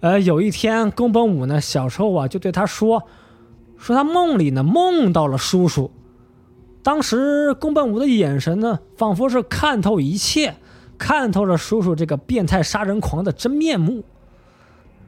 [0.00, 3.02] 呃，有一天宫本武呢小时候啊就对他说，
[3.78, 5.90] 说他梦里呢梦到了叔叔。
[6.82, 10.54] 当时宫本武的眼神呢，仿佛是看透一切，
[10.96, 14.04] 看透了叔叔这个变态杀人狂的真面目。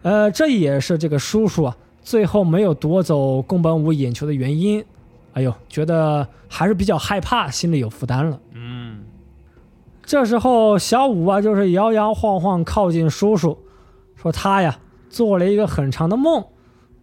[0.03, 4.85] 呃，这也是这个叔叔啊最后没有夺走宫本武眼球的原因。
[5.35, 8.41] 哎呦，觉得还是比较害怕，心里有负担了。
[8.55, 9.05] 嗯，
[10.03, 13.59] 这时候，小五啊，就是摇摇晃晃靠近叔叔，
[14.17, 14.79] 说他呀
[15.09, 16.45] 做了一个很长的梦，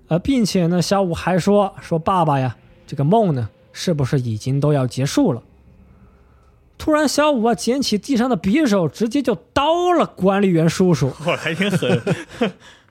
[0.07, 2.55] 呃，并且呢，小五还说说爸爸呀，
[2.85, 5.41] 这个梦呢是不是已经都要结束了？
[6.77, 12.01] 突然，小五啊捡起地上的匕首，直接就刀了管理员叔叔，我还挺狠。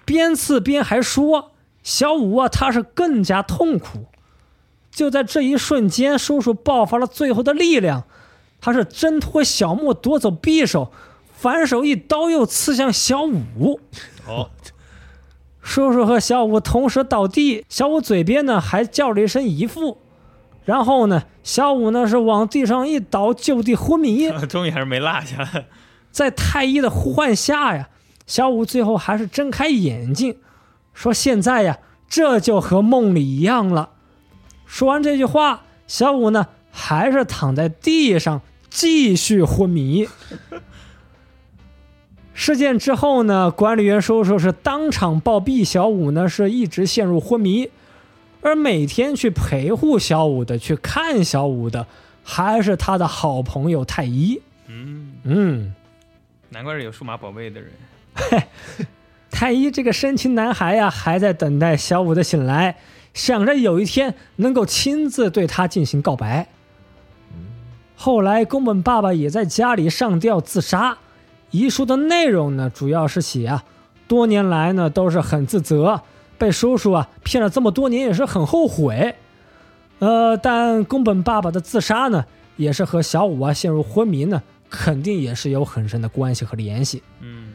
[0.06, 1.52] 边刺边还说
[1.84, 4.06] ：“小五啊，他是更加痛苦。”
[4.90, 8.04] 就在这一瞬间，叔叔爆发了最后的力量，
[8.60, 10.90] 他是挣脱小木夺走匕首，
[11.32, 13.80] 反手一刀又刺向小五。
[14.26, 14.48] 哦，
[15.64, 19.98] 叔叔和小五同时倒地，小五嘴边呢还叫了一声姨父，
[20.64, 24.30] 然后呢，小五呢是往地上一倒，就地昏迷。
[24.46, 25.64] 终于还是没落下。
[26.10, 27.88] 在太医的呼唤下呀，
[28.26, 30.36] 小五最后还是睁开眼睛，
[30.92, 31.78] 说：“现在呀，
[32.08, 33.90] 这就和梦里一样了。”
[34.66, 40.06] 说完这句话，小五呢还是躺在地上继续昏迷。
[42.34, 47.70] 事件之后呢，管理员叔叔是当场暴毙，小五呢是一直陷入昏迷，
[48.42, 51.86] 而每天去陪护小五的、去看小五的，
[52.24, 54.40] 还是他的好朋友太一。
[54.66, 55.74] 嗯，嗯。
[56.50, 57.70] 难怪是有数码宝贝的人。
[58.14, 58.42] 嘿
[59.30, 62.76] 太一这个深情男孩呀、还在等待小五的醒来，
[63.12, 66.48] 想着有一天能够亲自对他进行告白。
[67.96, 70.98] 后来，宫本爸爸也在家里上吊自杀。
[71.54, 73.62] 遗书的内容呢，主要是写啊，
[74.08, 76.02] 多年来呢都是很自责，
[76.36, 79.14] 被叔叔啊骗了这么多年，也是很后悔。
[80.00, 82.24] 呃，但宫本爸爸的自杀呢，
[82.56, 87.04] 也是和小五啊陷入昏迷呢，肯定也是有很深的关系和联系。
[87.20, 87.52] 嗯，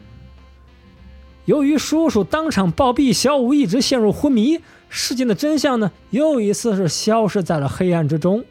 [1.44, 8.42] 由于叔叔当场暴毙，小五一直陷入昏迷，事件的真相呢，又一次是消失在了黑暗之中。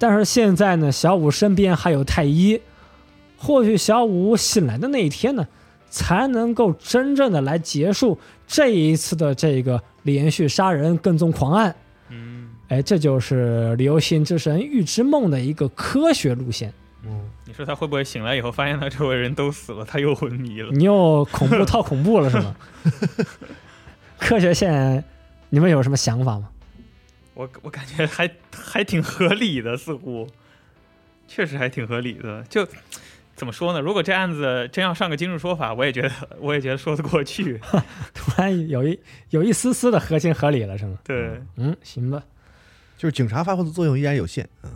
[0.00, 2.60] 但是现在呢，小五身边还有太一，
[3.38, 5.46] 或许小五醒来的那一天呢，
[5.88, 11.74] 才能够真正的来结束这一次的这个连续杀人跟踪狂案。
[12.10, 16.72] 嗯，哎，这就是流星之神预知梦的一个科学路线。
[17.04, 20.70] 嗯，你说他会不会醒来以后发现他周围人都死了，他又昏迷了？
[20.72, 22.56] 你又恐怖套恐怖了是吗？
[24.18, 25.04] 科学线，
[25.48, 26.48] 你们有什么想法吗？
[27.34, 30.26] 我我感觉还还挺合理的，似乎
[31.28, 32.42] 确实还挺合理的。
[32.48, 32.66] 就
[33.38, 33.80] 怎么说呢？
[33.80, 36.10] 如果这案子真要上个今日说法，我也觉得
[36.40, 37.58] 我也觉得说得过去。
[38.12, 38.98] 突然有一
[39.30, 40.98] 有一丝丝的合情合理了是吗？
[41.04, 42.20] 对，嗯，行吧。
[42.96, 44.46] 就是警察发挥的作用依然有限。
[44.64, 44.70] 嗯，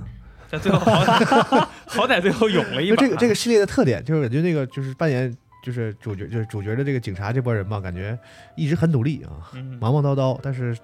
[0.48, 2.97] 但最后好歹 好歹最后勇了一把。
[2.97, 8.16] 就这个这个系列的特点就是，感觉那个就是扮演就是主角就是主角的这个警察这波人吧，感觉
[8.55, 10.78] 一直很努力啊，嗯，忙忙叨叨，但是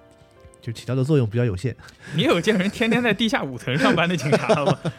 [0.61, 1.73] 就起到的作用比较有限。
[2.13, 4.79] 你有见人天天在地下五层上班的警察了吗？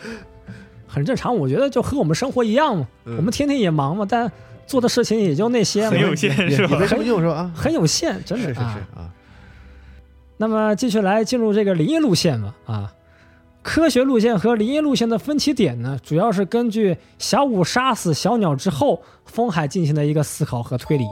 [0.90, 2.88] 很正常，我觉得就和我们生活一样嘛。
[3.04, 4.30] 嗯我们天天也忙嘛，但
[4.66, 6.78] 做的事情也就那些嘛，很有限是吧
[7.54, 8.86] 很有限，真的是是是啊。
[8.96, 9.10] 啊，
[10.36, 12.92] 那么继续来进入这个灵异路线吧啊。
[13.62, 21.04] 科学路线和灵异路线的分歧点呢，主要是根据小五杀死小鸟之后，风海进行的一个思考和推理。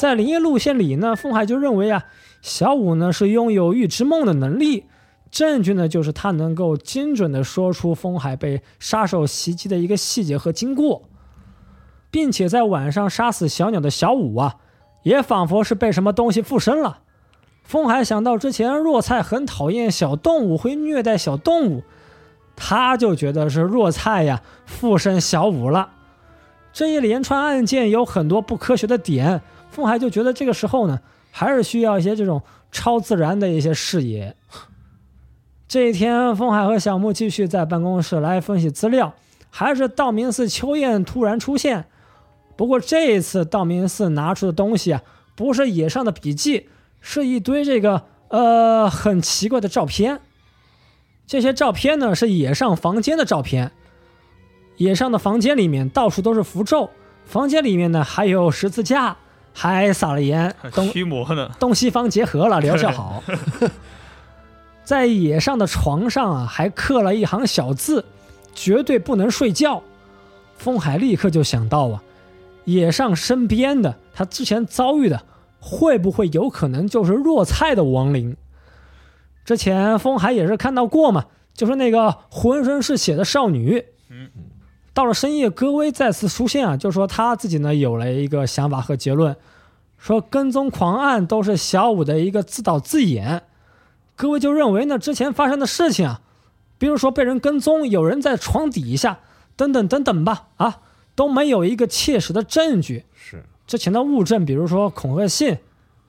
[0.00, 2.04] 在灵异路线里呢，风海就认为啊，
[2.40, 4.86] 小五呢是拥有预知梦的能力，
[5.30, 11.08] 证据呢就是他能够精准的说出风海被杀手袭击的一个细节和经过，
[12.10, 14.56] 并且在晚上杀死小鸟的小五啊，
[15.04, 17.00] 也仿佛是被什么东西附身了。
[17.62, 21.84] 风海想到之前若菜很讨厌小动物，会虐待小动物，
[22.56, 25.90] 他就觉得是若菜呀附身小五了。
[26.72, 30.98] 这一连串案件有很多不科学的点，风海就觉得这个时候呢，
[31.30, 32.42] 还是需要一些这种
[32.72, 34.34] 超自然的一些视野。
[35.70, 39.14] 这一天，风海和小木继续在办公室来分析资料，
[39.50, 41.84] 还是道明寺秋彦突然出现。
[42.56, 45.02] 不过这一次，道明寺拿出的东西啊，
[45.36, 46.68] 不是野上的笔记，
[47.00, 50.18] 是一堆这个呃很奇怪的照片。
[51.24, 53.70] 这些照片呢是野上房间的照片，
[54.78, 56.90] 野上的房间里面到处都是符咒，
[57.24, 59.18] 房间里面呢还有十字架，
[59.54, 61.48] 还撒了盐，东 驱魔呢？
[61.60, 63.22] 东西方结合了， 疗效好。
[64.90, 68.04] 在野上的床上啊，还刻了一行小字
[68.52, 69.84] ：“绝对不能睡觉。”
[70.58, 72.02] 风海立刻就想到啊，
[72.64, 75.22] 野上身边的他之前遭遇的，
[75.60, 78.36] 会不会有可能就是若菜的亡灵？
[79.44, 83.84] 之前风海也是看到过嘛，就是那个浑身是血的少女。
[84.10, 84.28] 嗯，
[84.92, 89.36] 到了深夜，戈薇再次出现啊，就说他自己呢有了一个想法和结论，
[89.98, 93.44] 说跟踪狂案都是小五的一个自导自演。
[94.20, 96.20] 各位就认为呢，之前发生的事情啊，
[96.76, 99.20] 比如说被人跟踪，有人在床底下，
[99.56, 100.80] 等等等等吧，啊，
[101.14, 103.06] 都没有一个切实的证据。
[103.14, 105.56] 是之前的物证，比如说恐吓信、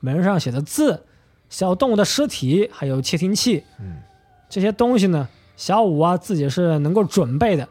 [0.01, 1.05] 门上写的字、
[1.47, 4.01] 小动物的尸体，还有窃听器，嗯，
[4.49, 7.69] 这些东西呢，小五啊自己是能够准备的，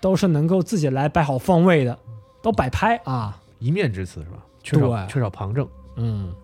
[0.00, 1.96] 都是能够自己来摆好方位的，
[2.42, 3.40] 都摆拍啊。
[3.60, 4.38] 一面之词是吧？
[4.64, 5.68] 缺少对缺少旁证。
[5.94, 6.34] 嗯，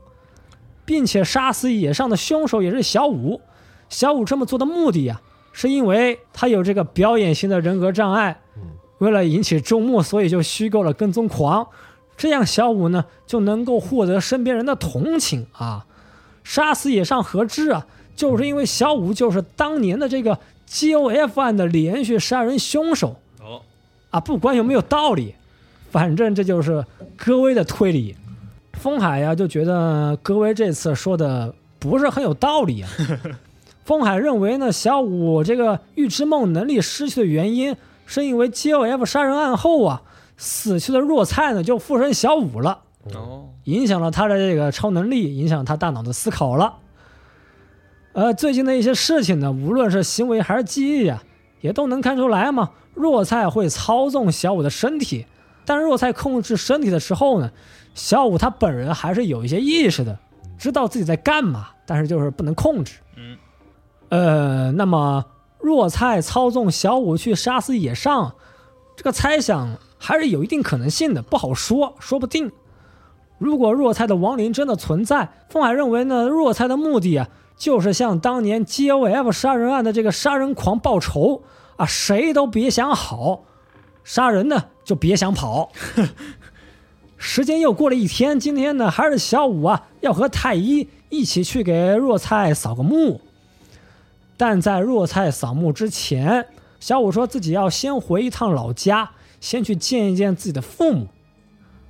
[0.85, 3.41] 并且杀死野上的凶手也是小五。
[3.89, 5.21] 小五这么做的目的呀、
[5.53, 8.41] 是因为他有这个表演型的人格障碍，
[8.99, 11.67] 为了引起注目，所以就虚构了跟踪狂。
[12.17, 15.87] 这样小五呢就能够获得身边人的同情啊。
[16.45, 17.87] 杀死野上和之啊，
[18.17, 20.39] 就是因为小五就是当年的这个
[20.69, 23.63] GOF 案的连续杀人凶手哦，
[24.11, 25.35] 啊，不管有没有道理，
[25.91, 26.85] 反正这就是
[27.17, 28.17] 戈威的推理。
[28.75, 32.89] 风海呀就觉得戈薇这次说的不是很有道理啊。
[33.85, 37.77] 风海认为呢，小五这个预知梦能力失去的原因，
[38.07, 40.03] 是因为 GOF 杀人案后啊，
[40.37, 42.79] 死去的若菜呢就附身小五了，
[43.15, 46.75] 哦，影响了他的这个超能力，影响他大脑的思考了。
[48.13, 51.23] 呃，最近的一些事情呢，无论是行为还是记忆啊，
[51.61, 52.71] 也都能看出来嘛。
[52.95, 55.27] 若菜会操纵小五的身体，
[55.65, 57.51] 但是若菜控制身体的时候呢，
[57.95, 60.19] 小五他本人还是有一些意识的，
[60.59, 62.95] 知道自己在干嘛，但是就是不能控制。
[63.17, 63.37] 嗯，
[64.09, 65.25] 呃，那么
[65.59, 68.35] 若菜操纵小五去杀死野上，
[68.97, 72.51] 这个猜想还是有一定可能性的，不好说，说不定。
[73.39, 81.43] 如果若菜的亡灵真的存在，风海认为呢，若菜的目的啊，就是向当年 GOF 杀人案的这个杀人狂报仇
[81.77, 83.45] 啊，谁都别想好，
[84.05, 85.71] 杀人呢就别想跑。
[87.25, 93.21] 时间又过了一天，今天呢还是小五啊要和太一一起去给若菜扫个墓。
[94.37, 96.49] 但在若菜扫墓之前，
[96.81, 101.07] 小五说自己要先回一趟老家，先去见一见自己的父母。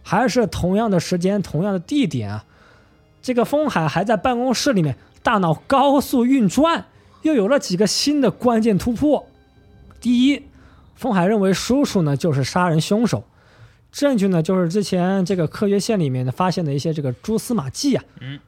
[0.02, 2.44] 还是同样的时间，同样的地点啊。
[3.22, 6.84] 这个风海还在办公室里面，大脑高速运转，
[7.22, 9.26] 又有了几个新的关键突破。
[9.98, 10.42] 第一，
[10.94, 13.24] 风海认为叔叔呢就是杀人凶手，
[13.92, 18.02] 证据呢就是之前这个科学线里面呢发现的一些这个蛛丝马迹啊。
[18.20, 18.40] 嗯，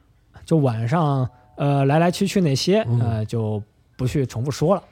[0.43, 3.61] 就晚上呃来来去去那些呃就
[3.95, 4.83] 不去重复说了。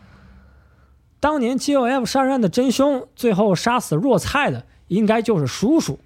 [1.19, 5.97] 当年 GOF 杀人案的真凶，最后杀死若菜的应该就是叔叔。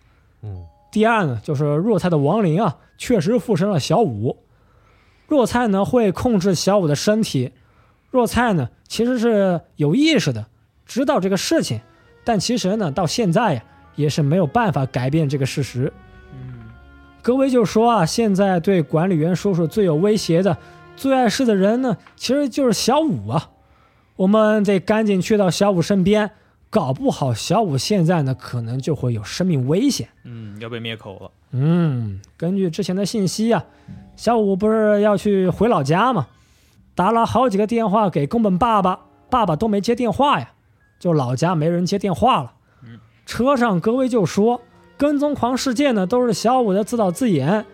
[0.42, 4.38] 嗯，第二呢，就是若菜的亡灵啊，确实附身了小五。
[5.28, 7.52] 若菜呢会控制小五的身体，
[8.12, 10.46] 若菜呢其实是有意识的，
[10.86, 11.82] 知道这个事情，
[12.24, 13.64] 但其实呢到现在呀
[13.98, 15.92] 也是没有办法改变这个事实。
[16.32, 16.70] 嗯，
[17.22, 20.58] 格威就说啊，现在对管理员叔叔最有威胁的、
[20.96, 23.50] 最碍事的人呢，其实就是小五啊。
[24.16, 26.32] 我们得赶紧去到小五身边，
[26.70, 30.08] 搞不好小五现在呢可能就会有生命危险。
[30.24, 31.32] 嗯，要被灭口了。
[31.52, 33.66] 嗯，根据之前的信息啊，
[34.16, 36.28] 小五不是要去回老家吗？
[36.96, 40.52] 打了好几个电话给宫本爸爸，爸爸都没接电话呀，
[41.00, 42.54] 就老家没人接电话了。
[43.28, 44.62] 嗯，车上格威就说，
[44.98, 47.66] 跟踪狂事件呢都是小五的自导自演，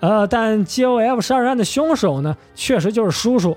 [0.00, 3.56] 呃，但 GOF 杀人案的凶手呢确实就是叔叔。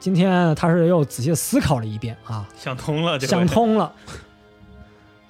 [0.00, 3.92] 今天他是又仔细思考了一遍啊，想通了，想通了。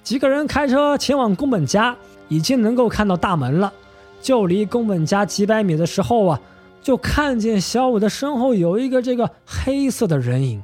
[0.03, 1.95] 几个人开车前往宫本家，
[2.27, 3.73] 已经能够看到大门了。
[4.21, 6.39] 就离宫本家几百米的时候啊，
[6.81, 10.61] 就看见小五的身后有一个这个黑色的人影。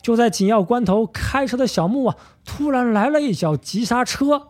[0.00, 4.48] 就在紧要关头，开车的小木啊，突然来了一脚急刹车。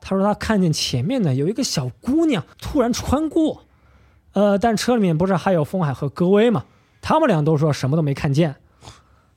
[0.00, 3.62] 他说他看见前面呢有一个小姑娘突然穿过，
[4.32, 6.64] 呃，但车里面不是还有风海和戈威吗？
[7.00, 8.56] 他们俩都说什么都没看见。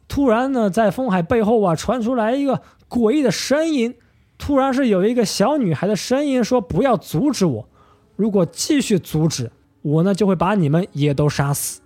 [0.08, 3.96] 突然呢，在风海背后啊传出来一个诡异的声音，
[4.38, 7.70] 突然是有一个小女孩的声音说：“不要阻止我，
[8.16, 11.79] 如果继续阻止我呢，就会把你们也都杀死。”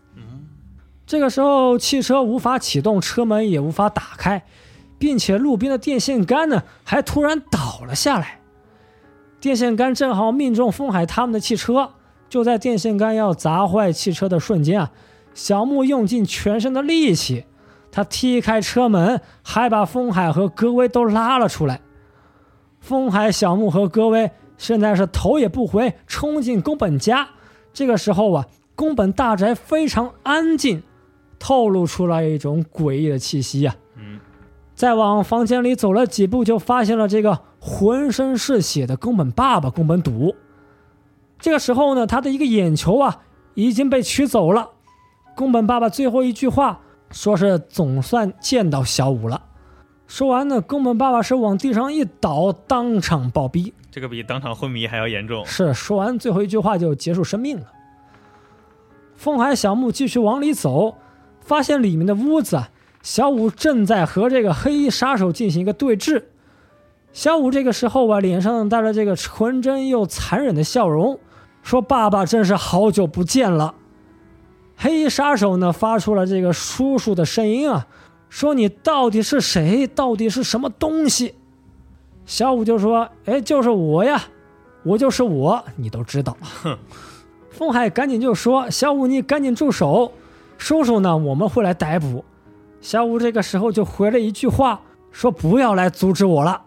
[1.06, 4.44] 这个时候，汽车无法启动，车门也无法打开，
[4.98, 8.40] 并且路边的电线杆呢还突然倒了下来。
[9.40, 11.92] 电线杆正好命中风海他们的汽车，
[12.30, 14.92] 就在电线杆要砸坏汽车的瞬间啊，
[15.34, 17.46] 小木用尽全身的力气。
[17.92, 21.82] 他踢开车门，还把风海和戈威都拉了出来。
[22.80, 27.28] 风海、小木和戈威现在是头也不回冲进宫本家。
[27.72, 30.82] 这个时候啊，宫本大宅非常安静，
[31.44, 33.76] 透露出来一种诡异的气息啊。
[33.98, 34.18] 嗯，
[34.74, 40.34] 再往房间里走了几步，就发现了这个浑身是血的宫本爸爸宫本笃。
[41.38, 43.24] 这个时候呢，他的一个眼球啊
[43.56, 44.70] 已经被取走了。
[45.36, 46.80] 宫本爸爸最后一句话。
[47.12, 49.40] 说是总算见到小五了。
[50.08, 53.72] 说完呢，宫本爸爸是往地上一倒，当场暴毙。
[53.92, 55.46] 这个比当场昏迷还要严重。
[55.46, 57.68] 是说完最后一句话就结束生命了。
[59.16, 60.96] 风海小木继续往里走，
[61.44, 62.70] 发现里面的屋子啊，
[63.02, 66.24] 小五正在和这个黑衣杀手进行一个对峙。
[67.12, 71.20] 小五这个时候啊，脸上带着这个纯真又残忍的笑容，
[71.62, 73.76] 说：“爸爸真是好久不见了。”
[74.76, 77.86] 黑衣杀手呢，发出了这个叔叔的声音啊，
[78.30, 79.86] 说你到底是谁？
[79.86, 81.36] 到底是什么东西？
[82.26, 84.24] 小五就说：“哎，就是我呀，
[84.84, 86.78] 我就是我，你都知道。”哼
[87.52, 90.12] 风海赶紧就说：“小五，你赶紧住手！
[90.58, 92.24] 叔叔呢，我们会来逮捕。”
[92.82, 94.82] 小五这个时候就回了一句话，
[95.12, 96.64] 说：“不要来阻止我了。”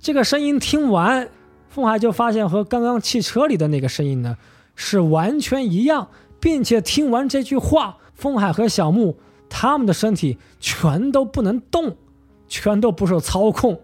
[0.00, 1.28] 这个声音听完，
[1.68, 4.36] 风海就发现和刚刚汽车里的那个声音呢，
[4.74, 6.08] 是完全一样。
[6.42, 9.18] 并且听完这句话，风海和小木
[9.50, 11.98] 他们的身体全都不能动，
[12.48, 13.78] 全都不受操控。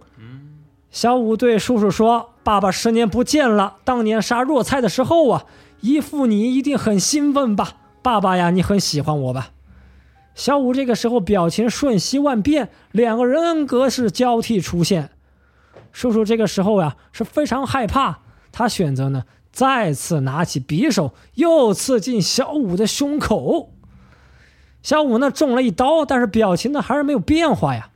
[0.90, 5.44] 小五对叔叔说：“爸爸十年不见了，当年杀若菜的时候啊，
[5.82, 7.74] 姨父你一定很兴奋吧？
[8.07, 9.51] 爸爸呀，你很喜欢我吧？”
[10.37, 15.11] 小五这个时候表情瞬息万变，两个人格是交替出现。
[15.91, 18.20] 叔叔这个时候呀是非常害怕，
[18.53, 23.73] 他选择呢再次拿起匕首，又刺进小五的胸口。
[24.85, 27.91] 小五呢中了一刀，但是表情呢还是没有变化呀。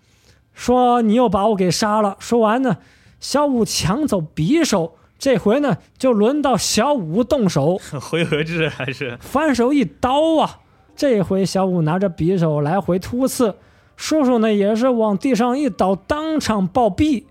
[0.53, 2.16] 说你又把我给杀了。
[2.19, 2.78] 说完呢，
[3.20, 10.60] 小五抢走匕首，这回呢就轮到小五动手， 回合制还是反手一刀啊！
[10.97, 13.55] 这回小五拿着匕首来回突刺，
[13.97, 17.24] 叔叔呢也是往地上一倒，当场暴毙。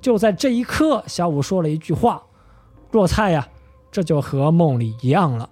[0.00, 2.24] 就在这一刻，小五说了一句话
[2.90, 3.46] ：“若菜呀，
[3.92, 5.48] 这就和梦里一样了。”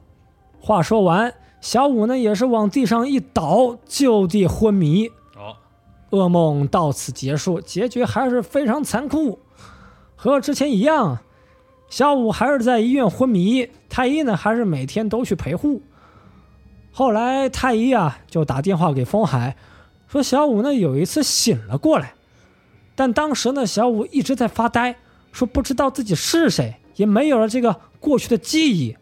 [0.61, 5.07] 话说完，小五呢也是往地上一倒，就地昏迷。
[5.37, 5.55] 哦，
[6.11, 9.39] 噩梦到此结束，结局还是非常残酷，
[10.17, 11.21] 和之前一样，
[11.91, 15.83] 小五还是在医院昏迷，太医呢还是每天都去陪护。
[16.93, 19.57] 后来太医啊就打电话给风海，
[20.07, 22.15] 说小五呢有一次醒了过来，
[22.95, 24.97] 但当时呢小五一直在发呆，
[25.33, 28.97] 说不知道自己是谁，也没有了这个过去的记忆。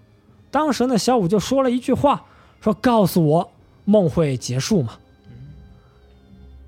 [0.51, 2.24] 当时呢小五就说了一句话，
[2.62, 3.52] 说告诉我
[3.85, 4.94] 梦会结束吗？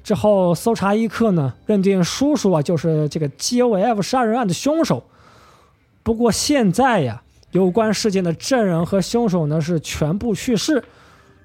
[0.04, 5.02] 之后，搜查一课呢认定叔叔啊就是这个 GOF 杀人案的凶手。
[6.02, 7.22] 不过现在呀，
[7.52, 10.82] 有关事件的证人和凶手呢是全部去世，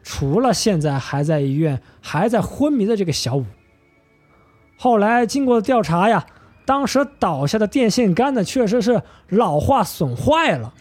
[0.04, 3.46] 除了现在还在医院、还在昏迷的这个小五。
[4.78, 6.26] 后来经过调查呀，
[6.66, 10.74] 当时倒下的电线杆呢确实是老化损坏了。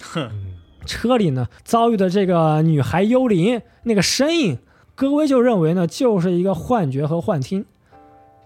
[0.86, 4.58] 车里呢遭遇的这个女孩幽灵那个身影。
[4.96, 7.64] 戈威就认为呢，就是一个幻觉和幻听，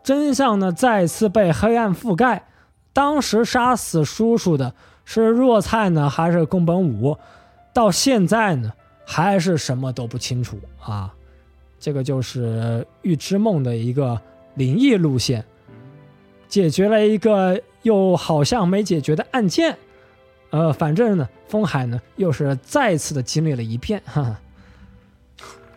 [0.03, 2.47] 真相呢再次被黑暗覆盖。
[2.95, 4.73] 当时杀死叔叔的
[5.11, 7.17] 是弱菜呢，还是宫本武？
[7.73, 8.71] 到现在呢，
[9.07, 11.15] 还是什么都不清楚啊。
[11.81, 14.21] 这个就是预知梦的一个
[14.57, 15.43] 灵异路线，
[16.47, 19.75] 解决了一个又好像没解决的案件。
[20.51, 24.39] 呃，反正呢，风海呢又是再次的经历了一遍，哈哈。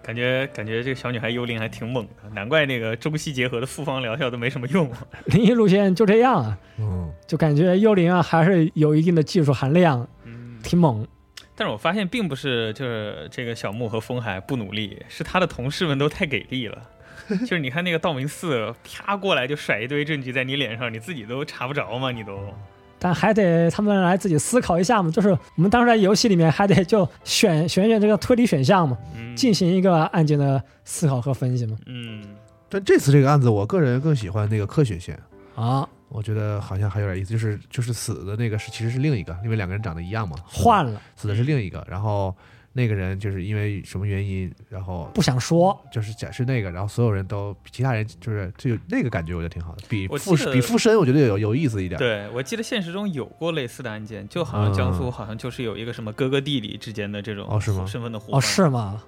[0.04, 4.92] 感觉感觉这个小女孩幽灵还挺猛的，难怪那个中西结合的复方疗效都没什么用。
[5.26, 11.08] 灵异路线就这样啊，嗯，就感觉幽灵啊还是有一定的技术含量，嗯，挺猛。
[11.56, 16.78] 但是我发现并不是就是这个小木和风海不努力，是他的同事们都太给力了。
[17.42, 22.12] 就是你看那个道明寺啪过来就甩一堆证据在你脸上，你自己都查不着吗？
[22.12, 22.54] 你都。
[23.04, 29.36] 但还得他们来自己思考一下嘛，就是我们当时在游戏里面还得就选选选这个推理选项嘛，嗯。
[29.36, 31.76] 进行一个案件的思考和分析嘛。
[31.88, 32.22] 嗯，
[32.70, 35.18] 但这次这个案子，我个人更喜欢那个科学线，
[35.56, 42.36] 啊，我觉得好像还有点意思，就是就是死的那个是其实是另一个，因为两个人长得一样嘛，换了，死的是另一个，然后
[42.74, 51.98] 那个人就是因为什么原因，然后不想说，就是假是那个，然后所有人都其他人就是就那个感觉，我觉得挺好的，比我附身比附身我觉得有有意思一点。
[52.00, 58.42] 对，我记得现实中有过类似的案件，就好像江苏好像就是有一个什么哥哥弟弟之间的这种哦是吗身份的互哦换。
[58.42, 59.04] 是吗？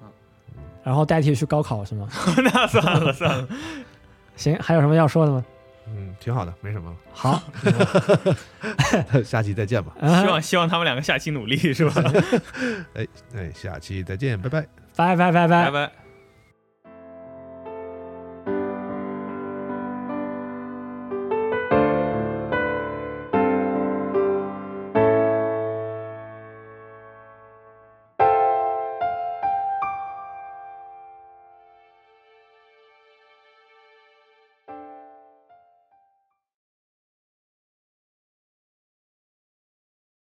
[0.82, 2.06] 然后代替去高考是吗？
[2.44, 3.48] 那算了算了，
[4.36, 5.42] 行，还有什么要说的吗？
[5.86, 7.42] 嗯，挺好的，没什么了好，
[9.24, 9.92] 下期再见吧。
[10.00, 12.02] 希嗯，望希望他们两个下期努力是吧？
[12.94, 13.06] 哎
[13.36, 14.66] 哎，下期再见，拜拜。
[14.96, 15.70] 拜拜拜拜拜。
[15.70, 16.03] 拜。